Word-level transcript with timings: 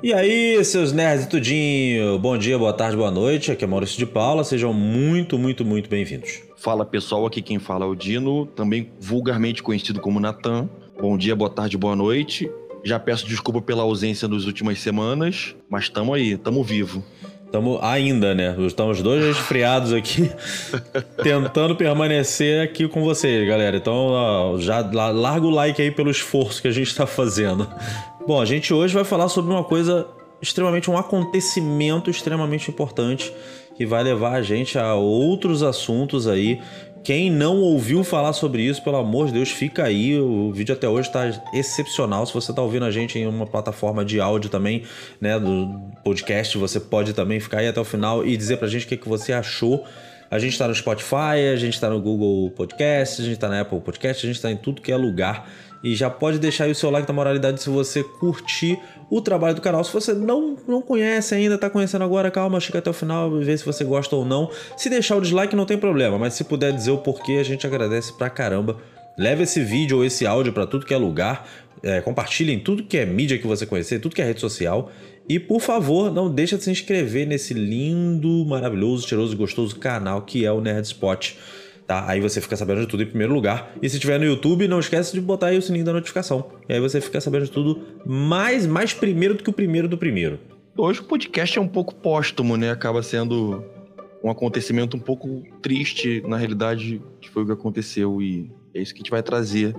E 0.00 0.14
aí, 0.14 0.64
seus 0.64 0.92
nerds 0.92 1.24
e 1.24 1.28
tudinho, 1.28 2.18
bom 2.20 2.38
dia, 2.38 2.56
boa 2.56 2.72
tarde, 2.72 2.96
boa 2.96 3.10
noite, 3.10 3.50
aqui 3.50 3.64
é 3.64 3.66
Maurício 3.66 3.98
de 3.98 4.06
Paula, 4.06 4.44
sejam 4.44 4.72
muito, 4.72 5.36
muito, 5.36 5.64
muito 5.64 5.90
bem-vindos. 5.90 6.40
Fala 6.56 6.86
pessoal, 6.86 7.26
aqui 7.26 7.42
quem 7.42 7.58
fala 7.58 7.84
é 7.84 7.88
o 7.88 7.96
Dino, 7.96 8.46
também 8.46 8.92
vulgarmente 9.00 9.60
conhecido 9.60 10.00
como 10.00 10.20
Natan. 10.20 10.68
Bom 11.00 11.18
dia, 11.18 11.34
boa 11.34 11.50
tarde, 11.50 11.76
boa 11.76 11.96
noite. 11.96 12.48
Já 12.84 13.00
peço 13.00 13.26
desculpa 13.26 13.60
pela 13.60 13.82
ausência 13.82 14.28
nas 14.28 14.44
últimas 14.44 14.78
semanas, 14.78 15.56
mas 15.68 15.88
tamo 15.88 16.14
aí, 16.14 16.36
tamo 16.36 16.62
vivo. 16.62 17.04
Estamos 17.44 17.78
ainda, 17.82 18.34
né? 18.34 18.54
Estamos 18.66 19.02
dois 19.02 19.24
resfriados 19.24 19.92
aqui, 19.94 20.30
tentando 21.24 21.74
permanecer 21.74 22.62
aqui 22.62 22.86
com 22.86 23.02
vocês, 23.02 23.48
galera. 23.48 23.78
Então, 23.78 23.94
ó, 23.94 24.58
já 24.58 24.80
larga 24.80 25.46
o 25.46 25.50
like 25.50 25.80
aí 25.80 25.90
pelo 25.90 26.10
esforço 26.10 26.62
que 26.62 26.68
a 26.68 26.70
gente 26.72 26.88
está 26.88 27.06
fazendo. 27.06 27.66
Bom, 28.28 28.42
a 28.42 28.44
gente 28.44 28.74
hoje 28.74 28.92
vai 28.92 29.04
falar 29.04 29.30
sobre 29.30 29.50
uma 29.50 29.64
coisa 29.64 30.06
extremamente, 30.42 30.90
um 30.90 30.98
acontecimento 30.98 32.10
extremamente 32.10 32.70
importante 32.70 33.32
que 33.74 33.86
vai 33.86 34.02
levar 34.02 34.34
a 34.34 34.42
gente 34.42 34.78
a 34.78 34.94
outros 34.94 35.62
assuntos 35.62 36.28
aí. 36.28 36.60
Quem 37.02 37.30
não 37.30 37.56
ouviu 37.56 38.04
falar 38.04 38.34
sobre 38.34 38.60
isso, 38.60 38.84
pelo 38.84 38.98
amor 38.98 39.28
de 39.28 39.32
Deus, 39.32 39.48
fica 39.48 39.84
aí. 39.84 40.20
O 40.20 40.52
vídeo 40.52 40.74
até 40.74 40.86
hoje 40.86 41.08
está 41.08 41.42
excepcional. 41.54 42.26
Se 42.26 42.34
você 42.34 42.52
está 42.52 42.60
ouvindo 42.60 42.84
a 42.84 42.90
gente 42.90 43.18
em 43.18 43.26
uma 43.26 43.46
plataforma 43.46 44.04
de 44.04 44.20
áudio 44.20 44.50
também, 44.50 44.82
né, 45.18 45.40
do 45.40 45.66
podcast, 46.04 46.58
você 46.58 46.78
pode 46.78 47.14
também 47.14 47.40
ficar 47.40 47.60
aí 47.60 47.68
até 47.68 47.80
o 47.80 47.84
final 47.84 48.26
e 48.26 48.36
dizer 48.36 48.58
pra 48.58 48.68
gente 48.68 48.84
o 48.84 48.88
que, 48.90 48.98
que 48.98 49.08
você 49.08 49.32
achou. 49.32 49.86
A 50.30 50.38
gente 50.38 50.52
está 50.52 50.68
no 50.68 50.74
Spotify, 50.74 51.48
a 51.52 51.56
gente 51.56 51.74
está 51.74 51.88
no 51.88 52.00
Google 52.00 52.50
Podcast, 52.50 53.22
a 53.22 53.24
gente 53.24 53.34
está 53.34 53.48
na 53.48 53.62
Apple 53.62 53.80
Podcast, 53.80 54.26
a 54.26 54.28
gente 54.28 54.36
está 54.36 54.50
em 54.50 54.56
tudo 54.56 54.82
que 54.82 54.92
é 54.92 54.96
lugar. 54.96 55.48
E 55.82 55.94
já 55.94 56.10
pode 56.10 56.38
deixar 56.38 56.64
aí 56.64 56.72
o 56.72 56.74
seu 56.74 56.90
like 56.90 57.06
da 57.06 57.14
moralidade 57.14 57.62
se 57.62 57.70
você 57.70 58.02
curtir 58.02 58.78
o 59.08 59.20
trabalho 59.20 59.54
do 59.54 59.60
canal. 59.60 59.82
Se 59.84 59.92
você 59.92 60.12
não, 60.12 60.56
não 60.66 60.82
conhece 60.82 61.34
ainda, 61.34 61.56
tá 61.56 61.70
conhecendo 61.70 62.04
agora, 62.04 62.30
calma, 62.30 62.60
chega 62.60 62.80
até 62.80 62.90
o 62.90 62.92
final 62.92 63.40
e 63.40 63.44
vê 63.44 63.56
se 63.56 63.64
você 63.64 63.84
gosta 63.84 64.14
ou 64.16 64.24
não. 64.24 64.50
Se 64.76 64.90
deixar 64.90 65.16
o 65.16 65.20
dislike 65.20 65.54
não 65.54 65.64
tem 65.64 65.78
problema, 65.78 66.18
mas 66.18 66.34
se 66.34 66.44
puder 66.44 66.72
dizer 66.72 66.90
o 66.90 66.98
porquê, 66.98 67.38
a 67.40 67.44
gente 67.44 67.66
agradece 67.66 68.12
pra 68.12 68.28
caramba. 68.28 68.76
Leve 69.16 69.44
esse 69.44 69.62
vídeo 69.62 69.98
ou 69.98 70.04
esse 70.04 70.26
áudio 70.26 70.52
para 70.52 70.66
tudo 70.66 70.84
que 70.84 70.92
é 70.92 70.98
lugar. 70.98 71.48
É, 71.82 72.00
compartilhem 72.00 72.58
tudo 72.58 72.82
que 72.82 72.98
é 72.98 73.06
mídia 73.06 73.38
que 73.38 73.46
você 73.46 73.64
conhecer, 73.64 74.00
tudo 74.00 74.14
que 74.14 74.20
é 74.20 74.24
rede 74.24 74.40
social. 74.40 74.90
E 75.28 75.38
por 75.38 75.60
favor, 75.60 76.12
não 76.12 76.30
deixa 76.30 76.56
de 76.56 76.64
se 76.64 76.70
inscrever 76.70 77.26
nesse 77.26 77.52
lindo, 77.52 78.46
maravilhoso, 78.46 79.06
cheiroso 79.06 79.34
e 79.34 79.36
gostoso 79.36 79.76
canal 79.76 80.22
que 80.22 80.44
é 80.44 80.52
o 80.52 80.60
Nerd 80.60 80.86
Spot 80.86 81.36
tá? 81.88 82.04
Aí 82.06 82.20
você 82.20 82.40
fica 82.40 82.54
sabendo 82.54 82.82
de 82.82 82.86
tudo 82.86 83.02
em 83.02 83.06
primeiro 83.06 83.32
lugar. 83.32 83.72
E 83.80 83.88
se 83.88 83.98
tiver 83.98 84.18
no 84.18 84.26
YouTube, 84.26 84.68
não 84.68 84.78
esquece 84.78 85.14
de 85.14 85.20
botar 85.22 85.46
aí 85.46 85.58
o 85.58 85.62
sininho 85.62 85.86
da 85.86 85.92
notificação. 85.94 86.44
E 86.68 86.74
aí 86.74 86.80
você 86.80 87.00
fica 87.00 87.18
sabendo 87.18 87.46
de 87.46 87.50
tudo 87.50 87.82
mais, 88.04 88.66
mais 88.66 88.92
primeiro 88.92 89.34
do 89.34 89.42
que 89.42 89.48
o 89.48 89.52
primeiro 89.54 89.88
do 89.88 89.96
primeiro. 89.96 90.38
Hoje 90.76 91.00
o 91.00 91.04
podcast 91.04 91.58
é 91.58 91.60
um 91.60 91.66
pouco 91.66 91.94
póstumo, 91.94 92.56
né? 92.58 92.70
Acaba 92.70 93.02
sendo 93.02 93.64
um 94.22 94.30
acontecimento 94.30 94.96
um 94.98 95.00
pouco 95.00 95.42
triste, 95.62 96.22
na 96.28 96.36
realidade, 96.36 97.00
que 97.20 97.30
foi 97.30 97.42
o 97.42 97.46
que 97.46 97.52
aconteceu 97.52 98.20
e 98.20 98.52
é 98.74 98.82
isso 98.82 98.92
que 98.92 98.98
a 98.98 99.02
gente 99.02 99.10
vai 99.10 99.22
trazer. 99.22 99.74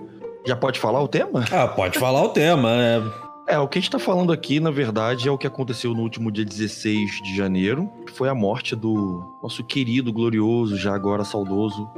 Já 0.48 0.56
pode 0.56 0.80
falar 0.80 1.02
o 1.02 1.08
tema? 1.08 1.46
Ah, 1.52 1.68
pode 1.68 2.00
falar 2.00 2.24
o 2.24 2.30
tema, 2.30 2.76
né? 2.76 3.29
É, 3.50 3.58
o 3.58 3.68
que 3.68 3.80
a 3.80 3.82
gente 3.82 3.90
tá 3.90 3.98
falando 3.98 4.32
aqui, 4.32 4.60
na 4.60 4.70
verdade, 4.70 5.28
é 5.28 5.32
o 5.32 5.38
que 5.38 5.48
aconteceu 5.48 5.96
no 5.96 6.04
último 6.04 6.32
dia 6.32 6.46
16 6.46 7.24
de 7.24 7.36
janeiro, 7.36 7.92
que 8.06 8.14
foi 8.14 8.30
a 8.30 8.36
morte 8.36 8.76
do 8.76 9.24
nosso 9.42 9.64
querido, 9.64 10.14
glorioso, 10.14 10.78
já 10.78 10.94
agora 10.94 11.24
saudoso 11.24 11.90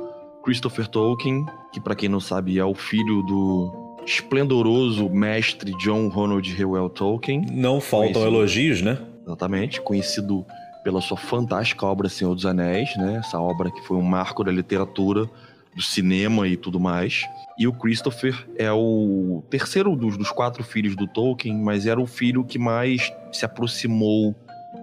Christopher 0.46 0.88
Tolkien, 0.88 1.46
que 1.74 1.82
para 1.82 1.94
quem 1.94 2.08
não 2.08 2.22
sabe 2.22 2.58
é 2.58 2.64
o 2.64 2.74
filho 2.74 3.22
do 3.24 3.98
esplendoroso 4.06 5.10
mestre 5.10 5.74
John 5.78 6.08
Ronald 6.08 6.50
Reuel 6.54 6.90
Tolkien. 6.90 7.46
Não 7.52 7.82
faltam 7.82 8.24
elogios, 8.24 8.82
né? 8.82 8.98
Exatamente, 9.26 9.82
conhecido 9.82 10.46
pela 10.86 11.02
sua 11.02 11.18
fantástica 11.18 11.86
obra 11.86 12.08
Senhor 12.08 12.34
dos 12.34 12.46
Anéis, 12.46 12.96
né? 12.96 13.18
Essa 13.18 13.38
obra 13.38 13.70
que 13.70 13.82
foi 13.82 13.98
um 13.98 14.02
marco 14.02 14.42
da 14.42 14.54
literatura, 14.54 15.30
do 15.76 15.82
cinema 15.82 16.48
e 16.48 16.58
tudo 16.58 16.80
mais. 16.80 17.24
E 17.58 17.68
o 17.68 17.74
Christopher 17.74 18.48
é 18.56 18.72
o 18.72 19.44
terceiro 19.50 19.96
dos, 19.96 20.18
dos 20.18 20.32
quatro 20.32 20.64
filhos 20.64 20.96
do 20.96 21.08
Tolkien, 21.08 21.58
mas 21.58 21.86
era 21.86 22.00
o 22.00 22.08
filho 22.08 22.44
que 22.44 22.60
mais 22.60 23.12
se 23.32 23.46
aproximou 23.46 24.36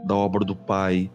da 0.04 0.15
obra 0.15 0.44
do 0.44 0.54
pai 0.54 1.10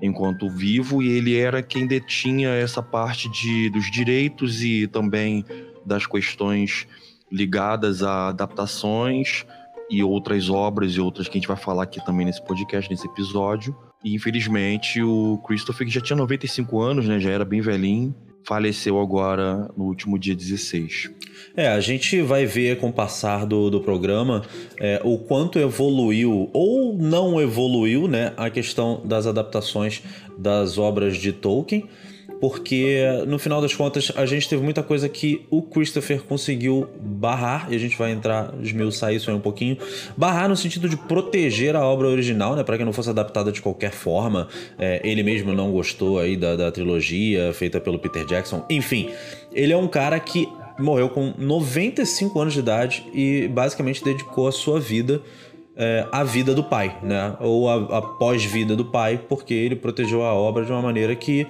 enquanto 0.00 0.50
vivo, 0.50 1.00
e 1.00 1.08
ele 1.08 1.36
era 1.36 1.62
quem 1.62 1.86
detinha 1.86 2.48
essa 2.48 2.82
parte 2.82 3.30
de, 3.30 3.70
dos 3.70 3.88
direitos 3.88 4.62
e 4.62 4.88
também 4.88 5.44
das 5.86 6.06
questões 6.06 6.88
ligadas 7.30 8.02
a 8.02 8.28
adaptações 8.28 9.46
e 9.88 10.02
outras 10.02 10.50
obras 10.50 10.92
e 10.92 11.00
outras 11.00 11.28
que 11.28 11.36
a 11.36 11.40
gente 11.40 11.48
vai 11.48 11.56
falar 11.56 11.84
aqui 11.84 12.04
também 12.04 12.26
nesse 12.26 12.42
podcast, 12.44 12.90
nesse 12.90 13.06
episódio. 13.06 13.76
E 14.04 14.14
infelizmente 14.14 15.00
o 15.02 15.38
Christopher, 15.46 15.86
que 15.86 15.92
já 15.92 16.00
tinha 16.00 16.16
95 16.16 16.80
anos, 16.80 17.06
né, 17.06 17.20
já 17.20 17.30
era 17.30 17.44
bem 17.44 17.60
velhinho, 17.60 18.14
faleceu 18.44 19.00
agora 19.00 19.70
no 19.76 19.84
último 19.84 20.18
dia 20.18 20.34
16. 20.34 21.10
É, 21.56 21.68
a 21.68 21.80
gente 21.80 22.20
vai 22.22 22.46
ver 22.46 22.78
com 22.78 22.88
o 22.88 22.92
passar 22.92 23.44
do, 23.44 23.68
do 23.68 23.80
programa 23.80 24.42
é, 24.78 25.00
o 25.04 25.18
quanto 25.18 25.58
evoluiu 25.58 26.48
ou 26.52 26.96
não 26.96 27.40
evoluiu 27.40 28.08
né, 28.08 28.32
a 28.36 28.48
questão 28.48 29.02
das 29.04 29.26
adaptações 29.26 30.02
das 30.38 30.78
obras 30.78 31.16
de 31.16 31.32
Tolkien 31.32 31.84
porque 32.42 32.98
no 33.28 33.38
final 33.38 33.60
das 33.60 33.72
contas 33.72 34.10
a 34.16 34.26
gente 34.26 34.48
teve 34.48 34.60
muita 34.64 34.82
coisa 34.82 35.08
que 35.08 35.46
o 35.48 35.62
Christopher 35.62 36.24
conseguiu 36.24 36.88
barrar, 37.00 37.68
e 37.70 37.76
a 37.76 37.78
gente 37.78 37.96
vai 37.96 38.10
entrar, 38.10 38.52
esmiuçar 38.60 39.14
isso 39.14 39.30
aí 39.30 39.36
um 39.36 39.40
pouquinho. 39.40 39.78
Barrar 40.16 40.48
no 40.48 40.56
sentido 40.56 40.88
de 40.88 40.96
proteger 40.96 41.76
a 41.76 41.86
obra 41.86 42.08
original, 42.08 42.56
né, 42.56 42.64
para 42.64 42.76
que 42.76 42.84
não 42.84 42.92
fosse 42.92 43.10
adaptada 43.10 43.52
de 43.52 43.62
qualquer 43.62 43.92
forma. 43.92 44.48
É, 44.76 45.00
ele 45.04 45.22
mesmo 45.22 45.54
não 45.54 45.70
gostou 45.70 46.18
aí 46.18 46.36
da, 46.36 46.56
da 46.56 46.72
trilogia 46.72 47.52
feita 47.52 47.80
pelo 47.80 47.96
Peter 47.96 48.26
Jackson. 48.26 48.66
Enfim, 48.68 49.10
ele 49.52 49.72
é 49.72 49.76
um 49.76 49.86
cara 49.86 50.18
que 50.18 50.48
morreu 50.80 51.10
com 51.10 51.32
95 51.38 52.40
anos 52.40 52.54
de 52.54 52.58
idade 52.58 53.06
e 53.14 53.46
basicamente 53.46 54.02
dedicou 54.02 54.48
a 54.48 54.52
sua 54.52 54.80
vida 54.80 55.22
é, 55.76 56.06
a 56.12 56.22
vida 56.22 56.54
do 56.54 56.62
pai, 56.62 56.98
né? 57.02 57.34
Ou 57.40 57.68
a, 57.68 57.98
a 57.98 58.02
pós-vida 58.02 58.76
do 58.76 58.84
pai, 58.84 59.20
porque 59.28 59.54
ele 59.54 59.76
protegeu 59.76 60.22
a 60.22 60.34
obra 60.34 60.64
de 60.64 60.72
uma 60.72 60.82
maneira 60.82 61.14
que 61.16 61.46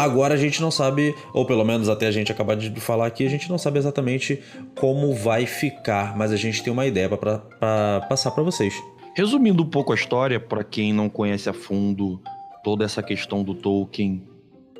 Agora 0.00 0.32
a 0.32 0.36
gente 0.38 0.62
não 0.62 0.70
sabe, 0.70 1.14
ou 1.30 1.44
pelo 1.44 1.62
menos 1.62 1.90
até 1.90 2.06
a 2.06 2.10
gente 2.10 2.32
acabar 2.32 2.56
de 2.56 2.80
falar 2.80 3.06
aqui, 3.06 3.26
a 3.26 3.28
gente 3.28 3.50
não 3.50 3.58
sabe 3.58 3.78
exatamente 3.78 4.40
como 4.78 5.12
vai 5.14 5.44
ficar, 5.44 6.16
mas 6.16 6.32
a 6.32 6.36
gente 6.36 6.62
tem 6.62 6.72
uma 6.72 6.86
ideia 6.86 7.06
para 7.06 8.00
passar 8.08 8.30
para 8.30 8.42
vocês. 8.42 8.72
Resumindo 9.14 9.62
um 9.62 9.66
pouco 9.68 9.92
a 9.92 9.94
história, 9.94 10.40
para 10.40 10.64
quem 10.64 10.90
não 10.90 11.10
conhece 11.10 11.50
a 11.50 11.52
fundo 11.52 12.18
toda 12.64 12.82
essa 12.82 13.02
questão 13.02 13.42
do 13.42 13.54
Tolkien, 13.54 14.22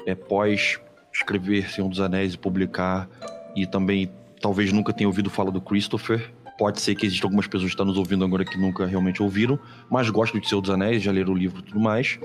é, 0.06 0.14
pós 0.14 0.80
escrever 1.12 1.68
Senhor 1.68 1.90
dos 1.90 2.00
Anéis 2.00 2.32
e 2.32 2.38
publicar, 2.38 3.06
e 3.54 3.66
também 3.66 4.10
talvez 4.40 4.72
nunca 4.72 4.90
tenha 4.90 5.06
ouvido 5.06 5.28
falar 5.28 5.50
do 5.50 5.60
Christopher. 5.60 6.32
Pode 6.56 6.80
ser 6.80 6.94
que 6.94 7.04
existam 7.04 7.26
algumas 7.26 7.46
pessoas 7.46 7.64
que 7.64 7.74
estão 7.74 7.84
nos 7.84 7.98
ouvindo 7.98 8.24
agora 8.24 8.42
que 8.42 8.56
nunca 8.56 8.86
realmente 8.86 9.22
ouviram, 9.22 9.58
mas 9.90 10.08
gostam 10.08 10.40
de 10.40 10.48
Senhor 10.48 10.62
dos 10.62 10.70
Anéis, 10.70 11.02
já 11.02 11.12
leram 11.12 11.34
o 11.34 11.36
livro 11.36 11.60
e 11.60 11.62
tudo 11.62 11.78
mais 11.78 12.18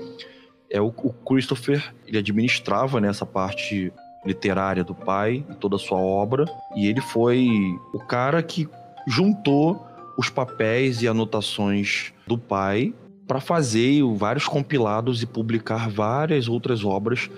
é 0.70 0.80
o, 0.80 0.88
o 0.88 1.12
Christopher, 1.12 1.94
ele 2.06 2.18
administrava 2.18 3.00
nessa 3.00 3.24
né, 3.24 3.30
parte 3.32 3.92
literária 4.24 4.82
do 4.82 4.94
pai 4.94 5.44
toda 5.60 5.76
a 5.76 5.78
sua 5.78 5.98
obra, 5.98 6.44
e 6.74 6.86
ele 6.86 7.00
foi 7.00 7.48
o 7.92 7.98
cara 8.00 8.42
que 8.42 8.68
juntou 9.06 9.86
os 10.18 10.28
papéis 10.28 11.02
e 11.02 11.08
anotações 11.08 12.12
do 12.26 12.36
pai 12.36 12.92
para 13.26 13.40
fazer 13.40 14.02
vários 14.14 14.46
compilados 14.46 15.22
e 15.22 15.26
publicar 15.26 15.88
várias 15.88 16.48
outras 16.48 16.84
obras 16.84 17.30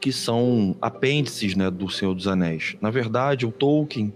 que 0.00 0.12
são 0.12 0.76
apêndices 0.82 1.54
né, 1.54 1.70
do 1.70 1.88
Senhor 1.88 2.12
dos 2.12 2.26
Anéis. 2.26 2.76
Na 2.80 2.90
verdade, 2.90 3.46
o 3.46 3.52
Tolkien 3.52 4.12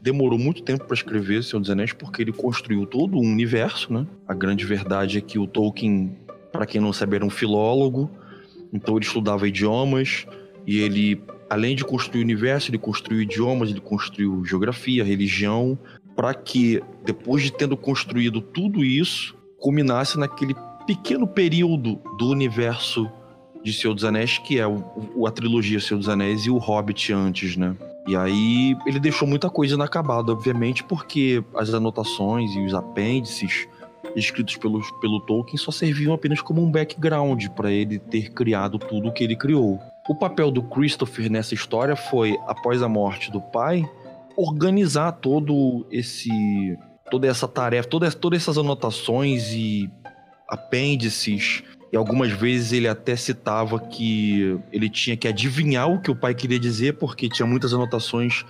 demorou 0.00 0.38
muito 0.38 0.62
tempo 0.62 0.84
para 0.84 0.94
escrever 0.94 1.38
o 1.38 1.42
Senhor 1.42 1.60
dos 1.60 1.70
Anéis 1.70 1.94
porque 1.94 2.20
ele 2.20 2.32
construiu 2.32 2.84
todo 2.84 3.16
um 3.16 3.22
universo. 3.22 3.90
Né? 3.90 4.06
A 4.28 4.34
grande 4.34 4.66
verdade 4.66 5.16
é 5.16 5.20
que 5.22 5.38
o 5.38 5.46
Tolkien 5.46 6.14
para 6.52 6.66
quem 6.66 6.80
não 6.80 6.92
sabe, 6.92 7.16
era 7.16 7.24
um 7.24 7.30
filólogo, 7.30 8.10
então 8.72 8.96
ele 8.96 9.04
estudava 9.04 9.46
idiomas 9.46 10.26
e 10.66 10.78
ele, 10.80 11.22
além 11.48 11.74
de 11.74 11.84
construir 11.84 12.20
o 12.20 12.24
universo, 12.24 12.70
ele 12.70 12.78
construiu 12.78 13.22
idiomas, 13.22 13.70
ele 13.70 13.80
construiu 13.80 14.44
geografia, 14.44 15.04
religião, 15.04 15.78
para 16.14 16.34
que, 16.34 16.82
depois 17.04 17.42
de 17.42 17.52
tendo 17.52 17.76
construído 17.76 18.40
tudo 18.40 18.84
isso, 18.84 19.36
culminasse 19.58 20.18
naquele 20.18 20.54
pequeno 20.86 21.26
período 21.26 22.00
do 22.18 22.28
universo 22.28 23.10
de 23.62 23.72
Senhor 23.72 23.94
dos 23.94 24.04
Anéis, 24.04 24.38
que 24.38 24.58
é 24.58 24.66
o, 24.66 25.26
a 25.26 25.30
trilogia 25.30 25.80
Senhor 25.80 25.98
dos 25.98 26.08
Anéis 26.08 26.46
e 26.46 26.50
o 26.50 26.56
Hobbit 26.56 27.12
antes, 27.12 27.56
né? 27.56 27.76
E 28.08 28.16
aí 28.16 28.76
ele 28.86 28.98
deixou 28.98 29.28
muita 29.28 29.50
coisa 29.50 29.74
inacabada, 29.74 30.32
obviamente, 30.32 30.82
porque 30.82 31.44
as 31.54 31.72
anotações 31.72 32.54
e 32.54 32.64
os 32.64 32.74
apêndices 32.74 33.68
escritos 34.16 34.56
pelo, 34.56 34.80
pelo 35.00 35.20
Tolkien 35.20 35.56
só 35.56 35.70
serviam 35.70 36.14
apenas 36.14 36.40
como 36.40 36.62
um 36.62 36.70
background 36.70 37.46
para 37.48 37.70
ele 37.70 37.98
ter 37.98 38.32
criado 38.32 38.78
tudo 38.78 39.08
o 39.08 39.12
que 39.12 39.24
ele 39.24 39.36
criou. 39.36 39.78
O 40.08 40.14
papel 40.14 40.50
do 40.50 40.62
Christopher 40.62 41.30
nessa 41.30 41.54
história 41.54 41.94
foi, 41.94 42.36
após 42.46 42.82
a 42.82 42.88
morte 42.88 43.30
do 43.30 43.40
pai, 43.40 43.88
organizar 44.36 45.12
todo 45.12 45.86
esse 45.90 46.30
toda 47.10 47.26
essa 47.26 47.48
tarefa, 47.48 47.88
todas, 47.88 48.14
todas 48.14 48.40
essas 48.40 48.56
anotações 48.56 49.52
e 49.52 49.90
apêndices, 50.48 51.64
e 51.92 51.96
algumas 51.96 52.30
vezes 52.30 52.72
ele 52.72 52.86
até 52.86 53.16
citava 53.16 53.80
que 53.80 54.56
ele 54.72 54.88
tinha 54.88 55.16
que 55.16 55.26
adivinhar 55.26 55.90
o 55.90 56.00
que 56.00 56.10
o 56.10 56.14
pai 56.14 56.34
queria 56.34 56.58
dizer, 56.58 56.94
porque 56.98 57.28
tinha 57.28 57.46
muitas 57.46 57.74
anotações 57.74 58.44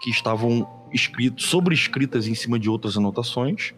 que 0.00 0.10
estavam 0.10 0.66
escritas, 0.92 1.44
sobrescritas 1.44 2.26
em 2.26 2.34
cima 2.34 2.58
de 2.58 2.70
outras 2.70 2.96
anotações. 2.96 3.74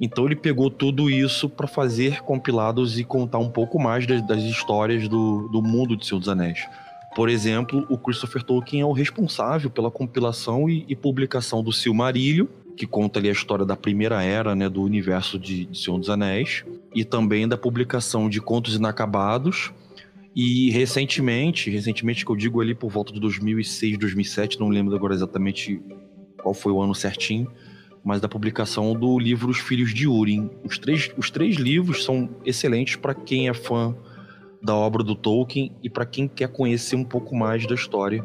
Então 0.00 0.26
ele 0.26 0.36
pegou 0.36 0.70
tudo 0.70 1.10
isso 1.10 1.48
para 1.48 1.66
fazer 1.66 2.22
compilados 2.22 2.98
e 2.98 3.04
contar 3.04 3.38
um 3.38 3.50
pouco 3.50 3.78
mais 3.78 4.06
das, 4.06 4.20
das 4.26 4.42
histórias 4.42 5.08
do, 5.08 5.48
do 5.48 5.62
mundo 5.62 5.96
de 5.96 6.06
Senhor 6.06 6.18
dos 6.18 6.28
Anéis. 6.28 6.66
Por 7.14 7.30
exemplo, 7.30 7.86
o 7.88 7.96
Christopher 7.96 8.42
Tolkien 8.42 8.82
é 8.82 8.84
o 8.84 8.92
responsável 8.92 9.70
pela 9.70 9.90
compilação 9.90 10.68
e, 10.68 10.84
e 10.86 10.94
publicação 10.94 11.62
do 11.62 11.72
Silmarillion, 11.72 12.46
que 12.76 12.86
conta 12.86 13.18
ali 13.18 13.30
a 13.30 13.32
história 13.32 13.64
da 13.64 13.74
primeira 13.74 14.22
era 14.22 14.54
né, 14.54 14.68
do 14.68 14.82
universo 14.82 15.38
de, 15.38 15.64
de 15.64 15.78
Senhor 15.82 15.98
dos 15.98 16.10
Anéis, 16.10 16.62
e 16.94 17.06
também 17.06 17.48
da 17.48 17.56
publicação 17.56 18.28
de 18.28 18.38
Contos 18.38 18.74
Inacabados. 18.76 19.72
E 20.34 20.70
recentemente, 20.72 21.70
recentemente 21.70 22.22
que 22.22 22.30
eu 22.30 22.36
digo 22.36 22.60
ali 22.60 22.74
por 22.74 22.90
volta 22.90 23.14
de 23.14 23.18
2006, 23.18 23.96
2007, 23.96 24.60
não 24.60 24.68
lembro 24.68 24.94
agora 24.94 25.14
exatamente 25.14 25.80
qual 26.42 26.52
foi 26.52 26.70
o 26.70 26.82
ano 26.82 26.94
certinho, 26.94 27.50
mas 28.06 28.20
da 28.20 28.28
publicação 28.28 28.94
do 28.94 29.18
livro 29.18 29.50
Os 29.50 29.58
Filhos 29.58 29.92
de 29.92 30.06
Urim. 30.06 30.48
Os 30.62 30.78
três, 30.78 31.10
os 31.18 31.28
três 31.28 31.56
livros 31.56 32.04
são 32.04 32.30
excelentes 32.44 32.94
para 32.94 33.12
quem 33.12 33.48
é 33.48 33.52
fã 33.52 33.96
da 34.62 34.76
obra 34.76 35.02
do 35.02 35.16
Tolkien 35.16 35.72
e 35.82 35.90
para 35.90 36.06
quem 36.06 36.28
quer 36.28 36.46
conhecer 36.46 36.94
um 36.94 37.02
pouco 37.02 37.34
mais 37.34 37.66
da 37.66 37.74
história. 37.74 38.24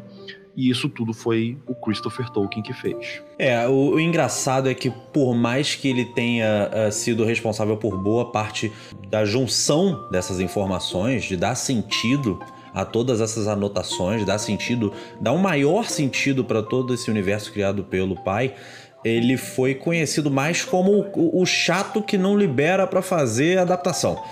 E 0.56 0.70
isso 0.70 0.88
tudo 0.88 1.12
foi 1.12 1.58
o 1.66 1.74
Christopher 1.74 2.30
Tolkien 2.30 2.62
que 2.62 2.72
fez. 2.72 3.20
É, 3.36 3.66
o, 3.66 3.94
o 3.94 4.00
engraçado 4.00 4.68
é 4.68 4.74
que 4.74 4.88
por 5.12 5.34
mais 5.34 5.74
que 5.74 5.88
ele 5.88 6.04
tenha 6.04 6.70
uh, 6.70 6.92
sido 6.92 7.24
responsável 7.24 7.76
por 7.76 7.98
boa 7.98 8.30
parte 8.30 8.70
da 9.10 9.24
junção 9.24 10.08
dessas 10.12 10.38
informações, 10.38 11.24
de 11.24 11.36
dar 11.36 11.56
sentido 11.56 12.38
a 12.74 12.84
todas 12.84 13.20
essas 13.20 13.48
anotações, 13.48 14.24
dar 14.24 14.38
sentido, 14.38 14.92
dar 15.20 15.32
um 15.32 15.38
maior 15.38 15.84
sentido 15.84 16.44
para 16.44 16.62
todo 16.62 16.94
esse 16.94 17.10
universo 17.10 17.52
criado 17.52 17.84
pelo 17.84 18.16
pai, 18.22 18.54
ele 19.04 19.36
foi 19.36 19.74
conhecido 19.74 20.30
mais 20.30 20.64
como 20.64 21.10
o, 21.14 21.42
o 21.42 21.46
chato 21.46 22.02
que 22.02 22.16
não 22.16 22.36
libera 22.36 22.86
para 22.86 23.02
fazer 23.02 23.58
adaptação. 23.58 24.22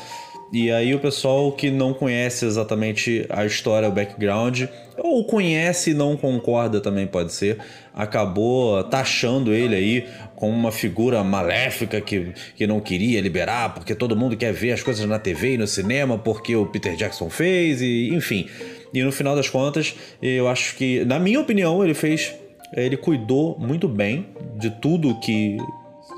E 0.53 0.69
aí 0.73 0.93
o 0.93 0.99
pessoal 0.99 1.53
que 1.53 1.71
não 1.71 1.95
conhece 1.95 2.45
exatamente 2.45 3.25
a 3.31 3.47
história, 3.47 3.89
o 3.89 3.93
background, 3.93 4.65
ou 4.99 5.25
conhece 5.25 5.93
e 5.93 5.95
não 5.95 6.17
concorda 6.17 6.81
também 6.81 7.07
pode 7.07 7.33
ser, 7.33 7.59
acabou 7.95 8.83
taxando 8.85 9.55
ele 9.55 9.77
aí 9.77 10.07
como 10.35 10.53
uma 10.53 10.73
figura 10.73 11.23
maléfica 11.23 12.01
que, 12.01 12.33
que 12.57 12.67
não 12.67 12.81
queria 12.81 13.21
liberar, 13.21 13.75
porque 13.75 13.95
todo 13.95 14.17
mundo 14.17 14.37
quer 14.37 14.53
ver 14.53 14.73
as 14.73 14.83
coisas 14.83 15.07
na 15.07 15.21
TV 15.21 15.55
e 15.55 15.59
no 15.59 15.69
cinema, 15.69 16.19
porque 16.19 16.57
o 16.57 16.67
Peter 16.67 16.97
Jackson 16.97 17.31
fez, 17.31 17.81
e 17.81 18.09
enfim. 18.13 18.49
E 18.93 19.05
no 19.05 19.13
final 19.13 19.37
das 19.37 19.49
contas, 19.49 19.95
eu 20.21 20.49
acho 20.49 20.75
que, 20.75 21.05
na 21.05 21.21
minha 21.21 21.41
opinião, 21.41 21.85
ele 21.85 21.95
fez 21.95 22.35
ele 22.75 22.97
cuidou 22.97 23.57
muito 23.59 23.89
bem 23.89 24.29
de 24.57 24.71
tudo 24.71 25.19
que 25.21 25.57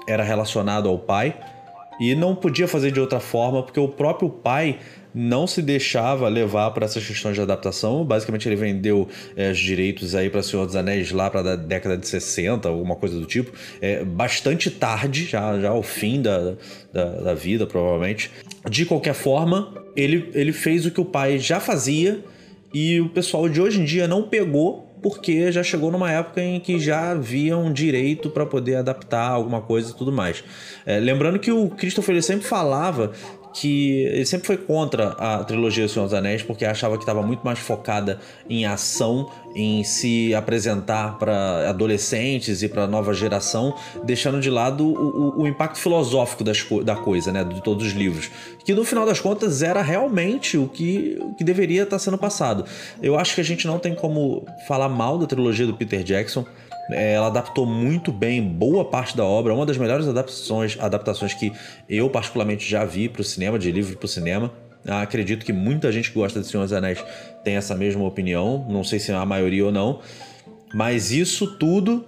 era 0.08 0.22
relacionado 0.22 0.88
ao 0.88 0.98
pai 0.98 1.36
e 2.00 2.14
não 2.14 2.34
podia 2.34 2.66
fazer 2.66 2.90
de 2.90 3.00
outra 3.00 3.20
forma 3.20 3.62
porque 3.62 3.78
o 3.78 3.88
próprio 3.88 4.28
pai 4.28 4.78
não 5.14 5.46
se 5.46 5.60
deixava 5.60 6.26
levar 6.28 6.70
para 6.70 6.86
essas 6.86 7.06
questões 7.06 7.34
de 7.34 7.40
adaptação. 7.40 8.04
Basicamente, 8.04 8.48
ele 8.48 8.56
vendeu 8.56 9.08
é, 9.36 9.50
os 9.50 9.58
direitos 9.58 10.14
aí 10.14 10.30
para 10.30 10.42
Senhor 10.42 10.64
dos 10.64 10.74
Anéis 10.74 11.10
lá 11.12 11.28
para 11.28 11.52
a 11.52 11.56
década 11.56 11.96
de 11.98 12.08
60, 12.08 12.68
alguma 12.68 12.96
coisa 12.96 13.18
do 13.18 13.26
tipo. 13.26 13.52
É, 13.80 14.04
bastante 14.04 14.70
tarde, 14.70 15.26
já, 15.26 15.60
já 15.60 15.70
ao 15.70 15.82
fim 15.82 16.22
da, 16.22 16.54
da, 16.92 17.04
da 17.04 17.34
vida, 17.34 17.66
provavelmente. 17.66 18.30
De 18.68 18.86
qualquer 18.86 19.14
forma, 19.14 19.74
ele, 19.94 20.30
ele 20.34 20.52
fez 20.52 20.86
o 20.86 20.90
que 20.90 21.00
o 21.00 21.04
pai 21.04 21.38
já 21.38 21.60
fazia 21.60 22.24
e 22.72 23.00
o 23.00 23.10
pessoal 23.10 23.48
de 23.48 23.60
hoje 23.60 23.80
em 23.80 23.84
dia 23.84 24.08
não 24.08 24.22
pegou 24.22 24.91
porque 25.02 25.50
já 25.50 25.62
chegou 25.62 25.90
numa 25.90 26.10
época 26.10 26.40
em 26.40 26.60
que 26.60 26.78
já 26.78 27.10
havia 27.10 27.56
um 27.56 27.72
direito 27.72 28.30
para 28.30 28.46
poder 28.46 28.76
adaptar 28.76 29.28
alguma 29.28 29.60
coisa 29.60 29.90
e 29.90 29.94
tudo 29.94 30.12
mais. 30.12 30.44
É, 30.86 30.98
lembrando 31.00 31.38
que 31.38 31.50
o 31.50 31.68
Christopher 31.68 32.22
sempre 32.22 32.46
falava 32.46 33.12
que 33.52 34.04
ele 34.04 34.26
sempre 34.26 34.46
foi 34.46 34.56
contra 34.56 35.08
a 35.10 35.44
trilogia 35.44 35.84
do 35.84 35.90
Senhor 35.90 36.04
dos 36.04 36.14
Anéis 36.14 36.42
porque 36.42 36.64
achava 36.64 36.96
que 36.96 37.02
estava 37.02 37.22
muito 37.22 37.44
mais 37.44 37.58
focada 37.58 38.18
em 38.48 38.64
ação, 38.64 39.30
em 39.54 39.84
se 39.84 40.34
apresentar 40.34 41.18
para 41.18 41.68
adolescentes 41.68 42.62
e 42.62 42.68
para 42.68 42.86
nova 42.86 43.12
geração, 43.12 43.74
deixando 44.04 44.40
de 44.40 44.50
lado 44.50 44.86
o, 44.86 45.40
o, 45.40 45.42
o 45.42 45.46
impacto 45.46 45.78
filosófico 45.78 46.42
das, 46.42 46.64
da 46.84 46.96
coisa, 46.96 47.32
né, 47.32 47.44
de 47.44 47.62
todos 47.62 47.86
os 47.86 47.92
livros, 47.92 48.30
que 48.64 48.74
no 48.74 48.84
final 48.84 49.04
das 49.04 49.20
contas 49.20 49.62
era 49.62 49.82
realmente 49.82 50.56
o 50.56 50.68
que, 50.68 51.18
o 51.20 51.34
que 51.34 51.44
deveria 51.44 51.82
estar 51.82 51.96
tá 51.96 51.98
sendo 51.98 52.18
passado. 52.18 52.64
Eu 53.02 53.18
acho 53.18 53.34
que 53.34 53.40
a 53.40 53.44
gente 53.44 53.66
não 53.66 53.78
tem 53.78 53.94
como 53.94 54.46
falar 54.66 54.88
mal 54.88 55.18
da 55.18 55.26
trilogia 55.26 55.66
do 55.66 55.74
Peter 55.74 56.02
Jackson. 56.02 56.44
É, 56.90 57.14
ela 57.14 57.28
adaptou 57.28 57.64
muito 57.64 58.10
bem 58.10 58.42
boa 58.42 58.84
parte 58.84 59.16
da 59.16 59.24
obra, 59.24 59.54
uma 59.54 59.64
das 59.64 59.76
melhores 59.76 60.06
adaptações, 60.06 60.76
adaptações 60.80 61.34
que 61.34 61.52
eu 61.88 62.10
particularmente 62.10 62.68
já 62.68 62.84
vi 62.84 63.08
para 63.08 63.22
o 63.22 63.24
cinema, 63.24 63.58
de 63.58 63.70
livro 63.70 63.96
para 63.96 64.06
o 64.06 64.08
cinema. 64.08 64.50
Ah, 64.86 65.02
acredito 65.02 65.44
que 65.44 65.52
muita 65.52 65.92
gente 65.92 66.10
que 66.10 66.18
gosta 66.18 66.40
de 66.40 66.46
Senhor 66.46 66.64
dos 66.64 66.72
Anéis 66.72 67.02
tem 67.44 67.54
essa 67.54 67.74
mesma 67.74 68.04
opinião, 68.04 68.66
não 68.68 68.82
sei 68.82 68.98
se 68.98 69.12
é 69.12 69.14
a 69.14 69.24
maioria 69.24 69.64
ou 69.64 69.72
não, 69.72 70.00
mas 70.74 71.12
isso 71.12 71.46
tudo 71.56 72.04